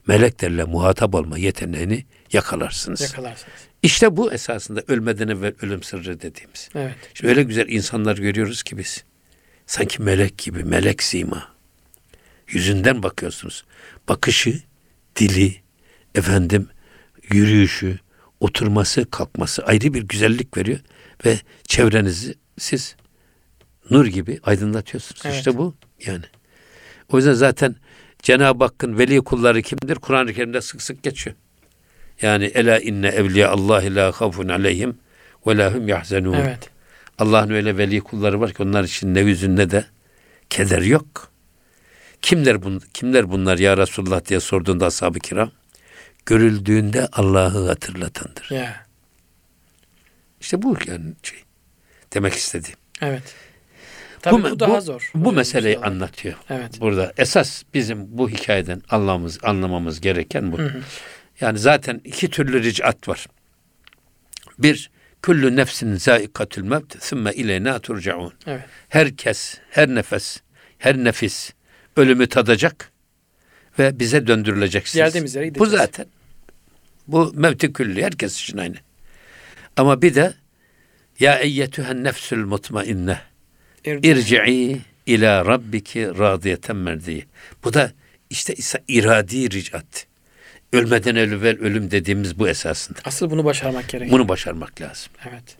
meleklerle 0.07 0.63
muhatap 0.63 1.15
olma 1.15 1.37
yeteneğini 1.37 2.05
yakalarsınız. 2.33 3.01
Yakalarsınız. 3.01 3.53
İşte 3.83 4.17
bu 4.17 4.33
esasında 4.33 4.83
ölmeden 4.87 5.27
evvel 5.27 5.53
ölüm 5.61 5.83
sırrı 5.83 6.21
dediğimiz. 6.21 6.69
Evet. 6.75 6.95
Şimdi 7.13 7.29
öyle 7.29 7.43
güzel 7.43 7.67
insanlar 7.69 8.17
görüyoruz 8.17 8.63
ki 8.63 8.77
biz. 8.77 9.03
Sanki 9.65 10.01
melek 10.01 10.37
gibi, 10.37 10.63
melek 10.63 11.03
sima. 11.03 11.47
Yüzünden 12.47 13.03
bakıyorsunuz. 13.03 13.65
Bakışı, 14.09 14.61
dili, 15.15 15.55
efendim, 16.15 16.67
yürüyüşü, 17.31 17.99
oturması, 18.39 19.09
kalkması 19.11 19.65
ayrı 19.65 19.93
bir 19.93 20.03
güzellik 20.03 20.57
veriyor. 20.57 20.79
Ve 21.25 21.39
çevrenizi 21.63 22.35
siz 22.59 22.95
nur 23.89 24.05
gibi 24.05 24.39
aydınlatıyorsunuz. 24.43 25.21
Evet. 25.25 25.35
İşte 25.35 25.57
bu 25.57 25.75
yani. 26.05 26.25
O 27.11 27.17
yüzden 27.17 27.33
zaten 27.33 27.75
Cenab-ı 28.21 28.63
Hakk'ın 28.63 28.97
veli 28.97 29.21
kulları 29.21 29.61
kimdir? 29.61 29.95
Kur'an-ı 29.95 30.33
Kerim'de 30.33 30.61
sık 30.61 30.81
sık 30.81 31.03
geçiyor. 31.03 31.35
Yani 32.21 32.45
ela 32.45 32.79
inne 32.79 33.07
evliya 33.07 33.49
Allah 33.49 33.81
la 33.83 34.11
havfun 34.11 34.47
aleyhim 34.47 34.97
ve 35.47 35.57
la 35.57 35.73
hum 35.73 35.87
yahzenun. 35.87 36.33
Evet. 36.33 36.69
Allah'ın 37.17 37.49
öyle 37.49 37.77
veli 37.77 38.01
kulları 38.01 38.41
var 38.41 38.53
ki 38.53 38.63
onlar 38.63 38.83
için 38.83 39.15
ne 39.15 39.25
hüzün 39.25 39.55
ne 39.55 39.69
de 39.69 39.85
keder 40.49 40.81
yok. 40.81 41.31
Kimler 42.21 42.63
bun, 42.63 42.81
kimler 42.93 43.31
bunlar 43.31 43.57
ya 43.57 43.77
Resulullah 43.77 44.25
diye 44.25 44.39
sorduğunda 44.39 44.85
ashab-ı 44.85 45.19
kiram 45.19 45.51
görüldüğünde 46.25 47.07
Allah'ı 47.11 47.67
hatırlatandır. 47.67 48.51
Ya. 48.51 48.85
İşte 50.41 50.61
bu 50.61 50.77
yani 50.87 51.13
şey 51.23 51.39
demek 52.13 52.33
istediğim. 52.33 52.77
Evet. 53.01 53.35
Tabii 54.21 54.43
bu, 54.43 54.47
me- 54.47 54.59
daha 54.59 54.81
zor. 54.81 55.11
Bu 55.15 55.29
Öyle 55.29 55.35
meseleyi 55.37 55.79
var. 55.81 55.87
anlatıyor. 55.87 56.35
Evet. 56.49 56.81
Burada 56.81 57.13
esas 57.17 57.63
bizim 57.73 58.17
bu 58.17 58.29
hikayeden 58.29 58.81
anlamamız 58.89 59.39
anlamamız 59.43 60.01
gereken 60.01 60.51
bu. 60.51 60.57
Hı 60.59 60.65
hı. 60.65 60.81
Yani 61.41 61.59
zaten 61.59 62.01
iki 62.03 62.29
türlü 62.29 62.63
ricat 62.63 63.07
var. 63.07 63.27
Bir, 64.59 64.91
küllü 65.21 65.55
nefsin 65.55 65.95
zaikatül 65.95 66.63
mevt, 66.63 67.03
sümme 67.03 67.33
ileyna 67.33 67.79
turcaun. 67.79 68.33
Evet. 68.47 68.61
Herkes, 68.89 69.57
her 69.69 69.87
nefes, 69.87 70.41
her 70.77 70.97
nefis 70.97 71.51
ölümü 71.95 72.27
tadacak 72.27 72.91
ve 73.79 73.99
bize 73.99 74.27
döndürüleceksiniz. 74.27 75.05
Geldiğimiz 75.05 75.35
yere 75.35 75.45
Bu 75.45 75.53
gideceğiz. 75.53 75.71
zaten. 75.81 76.05
Bu 77.07 77.31
mevti 77.35 77.73
külli, 77.73 78.03
herkes 78.03 78.41
için 78.41 78.57
aynı. 78.57 78.75
Ama 79.77 80.01
bir 80.01 80.15
de 80.15 80.33
ya 81.19 81.35
eyyetühen 81.39 82.03
nefsül 82.03 82.45
mutmainne 82.45 83.19
irci'i 83.87 84.81
ila 85.05 85.45
rabbiki 85.45 86.07
radiyeten 86.07 86.75
merdiye. 86.75 87.23
Bu 87.63 87.73
da 87.73 87.91
işte 88.29 88.53
ise 88.53 88.83
iradi 88.87 89.51
ricat. 89.51 90.07
Ölmeden 90.73 91.15
evvel 91.15 91.59
ölüm 91.59 91.91
dediğimiz 91.91 92.39
bu 92.39 92.49
esasında. 92.49 92.99
Asıl 93.05 93.29
bunu 93.29 93.45
başarmak 93.45 93.89
gerekiyor. 93.89 94.19
Bunu 94.19 94.27
başarmak 94.27 94.81
lazım. 94.81 95.11
Evet. 95.29 95.57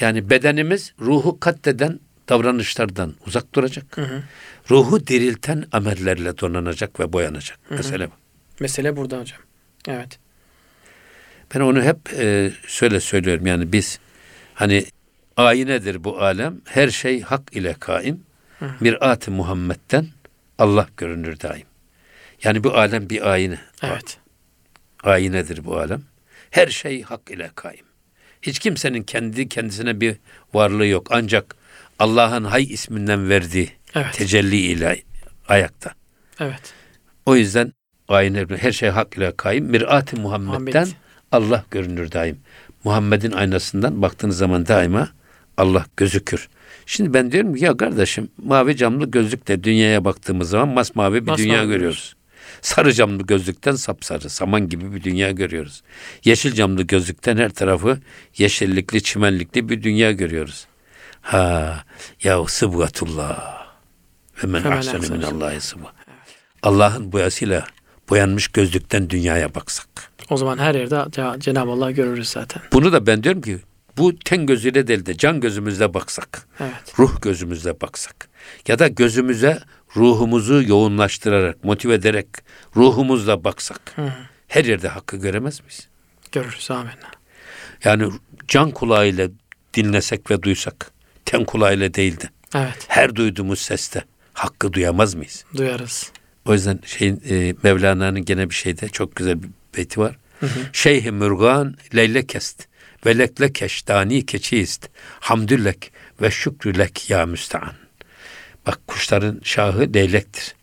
Yani 0.00 0.30
bedenimiz 0.30 0.92
ruhu 1.00 1.40
katleden 1.40 2.00
davranışlardan 2.28 3.14
uzak 3.26 3.54
duracak. 3.54 3.96
Hı 3.96 4.02
hı. 4.02 4.22
Ruhu 4.70 5.06
dirilten 5.06 5.64
amellerle 5.72 6.38
donanacak 6.38 7.00
ve 7.00 7.12
boyanacak. 7.12 7.58
Mesele 7.70 8.06
bu. 8.06 8.12
Mesele 8.60 8.96
burada 8.96 9.20
hocam. 9.20 9.40
Evet. 9.88 10.18
Ben 11.54 11.60
onu 11.60 11.82
hep 11.82 12.12
e, 12.18 12.52
şöyle 12.66 13.00
söylüyorum 13.00 13.46
yani 13.46 13.72
biz 13.72 13.98
hani 14.54 14.84
ayinedir 15.36 16.04
bu 16.04 16.22
alem. 16.22 16.60
Her 16.64 16.88
şey 16.88 17.20
hak 17.20 17.56
ile 17.56 17.74
kaim. 17.80 18.20
Mirat-ı 18.80 19.30
Muhammed'den 19.30 20.06
Allah 20.58 20.88
görünür 20.96 21.40
daim. 21.40 21.66
Yani 22.44 22.64
bu 22.64 22.74
alem 22.74 23.10
bir 23.10 23.30
ayine. 23.30 23.58
Evet. 23.82 24.18
Ayinedir 25.02 25.64
bu 25.64 25.78
alem. 25.78 26.02
Her 26.50 26.68
şey 26.68 27.02
hak 27.02 27.30
ile 27.30 27.50
kaim. 27.54 27.84
Hiç 28.42 28.58
kimsenin 28.58 29.02
kendi 29.02 29.48
kendisine 29.48 30.00
bir 30.00 30.16
varlığı 30.54 30.86
yok. 30.86 31.06
Ancak 31.10 31.56
Allah'ın 31.98 32.44
hay 32.44 32.62
isminden 32.62 33.28
verdiği 33.28 33.70
Evet. 33.94 34.14
tecelli 34.14 34.56
ile 34.56 35.02
ayakta. 35.48 35.92
Evet. 36.40 36.74
O 37.26 37.36
yüzden 37.36 37.72
ayine 38.08 38.46
her 38.56 38.72
şey 38.72 38.88
hak 38.88 39.16
ile 39.16 39.36
kaim. 39.36 39.64
Mirat-ı 39.64 40.20
Muhammed'den 40.20 40.82
Muhammed. 40.82 40.94
Allah 41.32 41.64
görünür 41.70 42.12
daim. 42.12 42.40
Muhammed'in 42.84 43.32
aynasından 43.32 44.02
baktığınız 44.02 44.38
zaman 44.38 44.66
daima 44.66 45.08
Allah 45.60 45.86
gözükür. 45.96 46.48
Şimdi 46.86 47.14
ben 47.14 47.32
diyorum 47.32 47.54
ki 47.54 47.64
ya 47.64 47.76
kardeşim 47.76 48.28
mavi 48.44 48.76
camlı 48.76 49.10
gözlükle 49.10 49.64
dünyaya 49.64 50.04
baktığımız 50.04 50.50
zaman 50.50 50.68
masmavi 50.68 51.14
bir 51.14 51.30
Masmavi 51.30 51.38
dünya 51.48 51.54
görüyoruz. 51.56 51.70
görüyoruz. 51.76 52.14
Sarı 52.62 52.92
camlı 52.92 53.22
gözlükten 53.22 53.74
sapsarı, 53.74 54.30
saman 54.30 54.68
gibi 54.68 54.94
bir 54.94 55.02
dünya 55.02 55.30
görüyoruz. 55.30 55.82
Yeşil 56.24 56.52
camlı 56.52 56.82
gözlükten 56.82 57.36
her 57.36 57.50
tarafı 57.50 57.98
yeşillikli, 58.38 59.02
çimenlikli 59.02 59.68
bir 59.68 59.82
dünya 59.82 60.12
görüyoruz. 60.12 60.66
Ha, 61.20 61.84
ya 62.22 62.44
sıbgatullah. 62.46 63.60
Ve 64.42 64.46
men 64.46 64.62
ahsenu 64.62 65.16
minallahi 65.16 65.60
sıbga. 65.60 65.88
Allah'ın 66.62 67.12
boyasıyla 67.12 67.64
boyanmış 68.10 68.48
gözlükten 68.48 69.10
dünyaya 69.10 69.54
baksak. 69.54 69.88
O 70.30 70.36
zaman 70.36 70.58
her 70.58 70.74
yerde 70.74 70.94
Ce- 70.94 71.40
Cenab-ı 71.40 71.70
Allah 71.70 71.90
görürüz 71.90 72.28
zaten. 72.28 72.62
Bunu 72.72 72.92
da 72.92 73.06
ben 73.06 73.22
diyorum 73.22 73.42
ki 73.42 73.58
bu 74.00 74.18
ten 74.18 74.46
gözüyle 74.46 74.86
değil 74.86 75.06
de 75.06 75.16
can 75.16 75.40
gözümüzle 75.40 75.94
baksak, 75.94 76.46
Evet. 76.60 76.98
ruh 76.98 77.20
gözümüzle 77.22 77.80
baksak 77.80 78.28
ya 78.68 78.78
da 78.78 78.88
gözümüze 78.88 79.60
ruhumuzu 79.96 80.62
yoğunlaştırarak, 80.62 81.64
motive 81.64 81.94
ederek 81.94 82.26
ruhumuzla 82.76 83.44
baksak 83.44 83.80
Hı 83.96 84.12
her 84.50 84.64
yerde 84.64 84.88
hakkı 84.88 85.16
göremez 85.16 85.60
miyiz? 85.60 85.88
Görürüz 86.32 86.70
amenna. 86.70 87.10
Yani 87.84 88.12
can 88.48 88.70
kulağıyla 88.70 89.28
dinlesek 89.74 90.30
ve 90.30 90.42
duysak, 90.42 90.90
ten 91.24 91.44
kulağıyla 91.44 91.94
değil 91.94 92.20
de 92.20 92.28
Evet. 92.54 92.84
her 92.88 93.14
duyduğumuz 93.14 93.58
seste 93.60 94.04
hakkı 94.32 94.72
duyamaz 94.72 95.14
mıyız? 95.14 95.44
Duyarız. 95.56 96.12
O 96.44 96.52
yüzden 96.52 96.80
şeyin 96.86 97.22
e, 97.28 97.54
Mevlana'nın 97.62 98.24
gene 98.24 98.50
bir 98.50 98.54
şeyde 98.54 98.88
çok 98.88 99.16
güzel 99.16 99.42
bir 99.42 99.48
beyti 99.76 100.00
var. 100.00 100.16
Şeyh-i 100.72 101.10
Mürgan 101.10 101.76
leyle 101.94 102.26
kest 102.26 102.68
ve 103.06 103.18
lekle 103.18 103.52
keştani 103.52 104.26
keçist 104.26 104.88
hamdüllek 105.20 105.92
ve 106.22 106.30
şükrülek 106.30 107.10
ya 107.10 107.26
müstean. 107.26 107.72
Bak 108.66 108.86
kuşların 108.86 109.40
şahı 109.44 109.94
leylektir. 109.94 110.54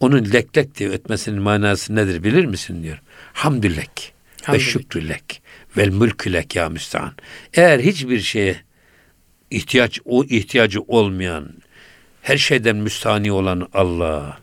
Onun 0.00 0.32
leklek 0.32 0.74
diye 0.74 0.88
ötmesinin 0.88 1.42
manası 1.42 1.94
nedir 1.94 2.22
bilir 2.24 2.44
misin 2.44 2.82
diyor. 2.82 2.98
Hamdüllek 3.32 4.14
ve 4.52 4.60
şükrülek 4.60 5.42
vel 5.76 5.88
mülkülek 5.88 6.56
ya 6.56 6.68
müstean. 6.68 7.12
Eğer 7.54 7.78
hiçbir 7.80 8.20
şeye 8.20 8.56
ihtiyaç 9.50 10.00
o 10.04 10.24
ihtiyacı 10.24 10.80
olmayan 10.80 11.48
her 12.22 12.36
şeyden 12.36 12.76
müstani 12.76 13.32
olan 13.32 13.68
Allah 13.72 14.38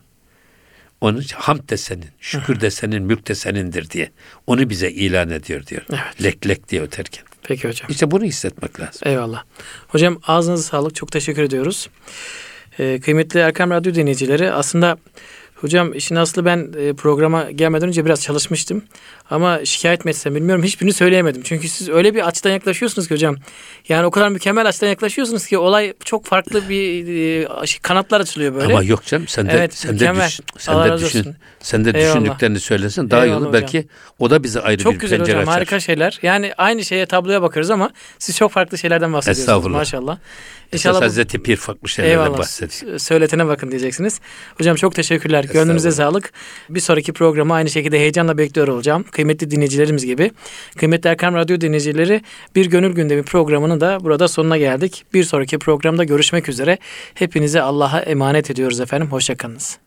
onun 1.00 1.20
için 1.20 1.36
hamd 1.36 1.70
de 1.70 1.76
senin, 1.76 2.06
şükür 2.20 2.60
de 2.60 2.70
senin, 2.70 3.02
mülk 3.02 3.28
de 3.28 3.34
senindir 3.34 3.90
diye. 3.90 4.10
Onu 4.46 4.70
bize 4.70 4.90
ilan 4.90 5.30
ediyor 5.30 5.66
diyor. 5.66 5.82
Evet. 5.90 6.22
Lek 6.22 6.48
lek 6.48 6.68
diye 6.68 6.82
öterken. 6.82 7.24
Peki 7.44 7.68
hocam. 7.68 7.90
İşte 7.90 8.10
bunu 8.10 8.24
hissetmek 8.24 8.80
lazım. 8.80 9.00
Eyvallah. 9.04 9.42
Hocam 9.88 10.18
ağzınıza 10.26 10.62
sağlık. 10.62 10.94
Çok 10.94 11.12
teşekkür 11.12 11.42
ediyoruz. 11.42 11.88
Ee, 12.78 13.00
kıymetli 13.00 13.40
Erkam 13.40 13.70
Radyo 13.70 13.94
dinleyicileri 13.94 14.52
aslında 14.52 14.96
hocam 15.54 15.94
işin 15.94 16.16
aslı 16.16 16.44
ben 16.44 16.72
e, 16.78 16.92
programa 16.92 17.50
gelmeden 17.50 17.88
önce 17.88 18.04
biraz 18.04 18.22
çalışmıştım. 18.22 18.82
Ama 19.30 19.64
şikayet 19.64 20.04
mi 20.04 20.08
etsem 20.10 20.34
bilmiyorum 20.34 20.64
hiçbirini 20.64 20.92
söyleyemedim. 20.92 21.42
Çünkü 21.44 21.68
siz 21.68 21.88
öyle 21.88 22.14
bir 22.14 22.26
açıdan 22.28 22.50
yaklaşıyorsunuz 22.50 23.08
ki 23.08 23.14
hocam. 23.14 23.36
Yani 23.88 24.06
o 24.06 24.10
kadar 24.10 24.28
mükemmel 24.28 24.66
açıdan 24.68 24.86
yaklaşıyorsunuz 24.88 25.46
ki 25.46 25.58
olay 25.58 25.92
çok 26.04 26.26
farklı 26.26 26.68
bir 26.68 27.08
e, 27.42 27.78
kanatlar 27.82 28.20
açılıyor 28.20 28.54
böyle. 28.54 28.72
Ama 28.72 28.82
yok 28.82 29.04
canım 29.06 29.28
sen 29.28 29.46
de 29.46 29.52
Evet, 29.52 29.74
sen 29.74 29.88
de 29.88 29.92
mükemmel. 29.92 30.26
düşün, 30.28 30.44
sen 30.58 30.72
Allah 30.72 30.98
de 30.98 31.04
düşün. 31.04 31.20
olsun. 31.20 31.36
Sen 31.60 31.84
de 31.84 31.90
Eyvallah. 31.98 32.14
düşündüklerini 32.14 32.60
söylesin 32.60 33.10
daha 33.10 33.26
iyi 33.26 33.34
olur. 33.34 33.52
Belki 33.52 33.86
o 34.18 34.30
da 34.30 34.42
bize 34.42 34.60
ayrı 34.60 34.82
Çok 34.82 34.94
bir 34.94 34.98
güzel 34.98 35.18
pencere 35.18 35.36
hocam 35.36 35.48
açar. 35.48 35.54
harika 35.58 35.80
şeyler. 35.80 36.18
Yani 36.22 36.52
aynı 36.58 36.84
şeye 36.84 37.06
tabloya 37.06 37.42
bakarız 37.42 37.70
ama 37.70 37.90
siz 38.18 38.36
çok 38.36 38.52
farklı 38.52 38.78
şeylerden 38.78 39.12
bahsediyorsunuz 39.12 39.48
Estağfurullah. 39.48 39.78
maşallah. 39.78 40.18
Esas 40.72 40.80
İnşallah 40.84 41.00
bu- 41.00 41.04
Hazreti 41.04 41.42
Pir 41.42 41.56
farklı 41.56 41.88
şeylerden 41.88 42.38
bahsediyor. 42.38 42.98
Söyletene 42.98 43.46
bakın 43.46 43.70
diyeceksiniz. 43.70 44.20
Hocam 44.58 44.76
çok 44.76 44.94
teşekkürler. 44.94 45.43
Gönlünüze 45.52 45.90
sağlık. 45.90 46.32
Bir 46.70 46.80
sonraki 46.80 47.12
programı 47.12 47.54
aynı 47.54 47.70
şekilde 47.70 47.98
heyecanla 47.98 48.38
bekliyor 48.38 48.68
olacağım. 48.68 49.04
Kıymetli 49.10 49.50
dinleyicilerimiz 49.50 50.06
gibi. 50.06 50.30
Kıymetli 50.76 51.10
Erkam 51.10 51.34
Radyo 51.34 51.60
dinleyicileri 51.60 52.22
bir 52.54 52.66
gönül 52.66 52.92
gündemi 52.92 53.22
programının 53.22 53.80
da 53.80 53.98
burada 54.00 54.28
sonuna 54.28 54.58
geldik. 54.58 55.04
Bir 55.14 55.24
sonraki 55.24 55.58
programda 55.58 56.04
görüşmek 56.04 56.48
üzere. 56.48 56.78
Hepinize 57.14 57.62
Allah'a 57.62 58.00
emanet 58.00 58.50
ediyoruz 58.50 58.80
efendim. 58.80 59.08
Hoşçakalınız. 59.10 59.78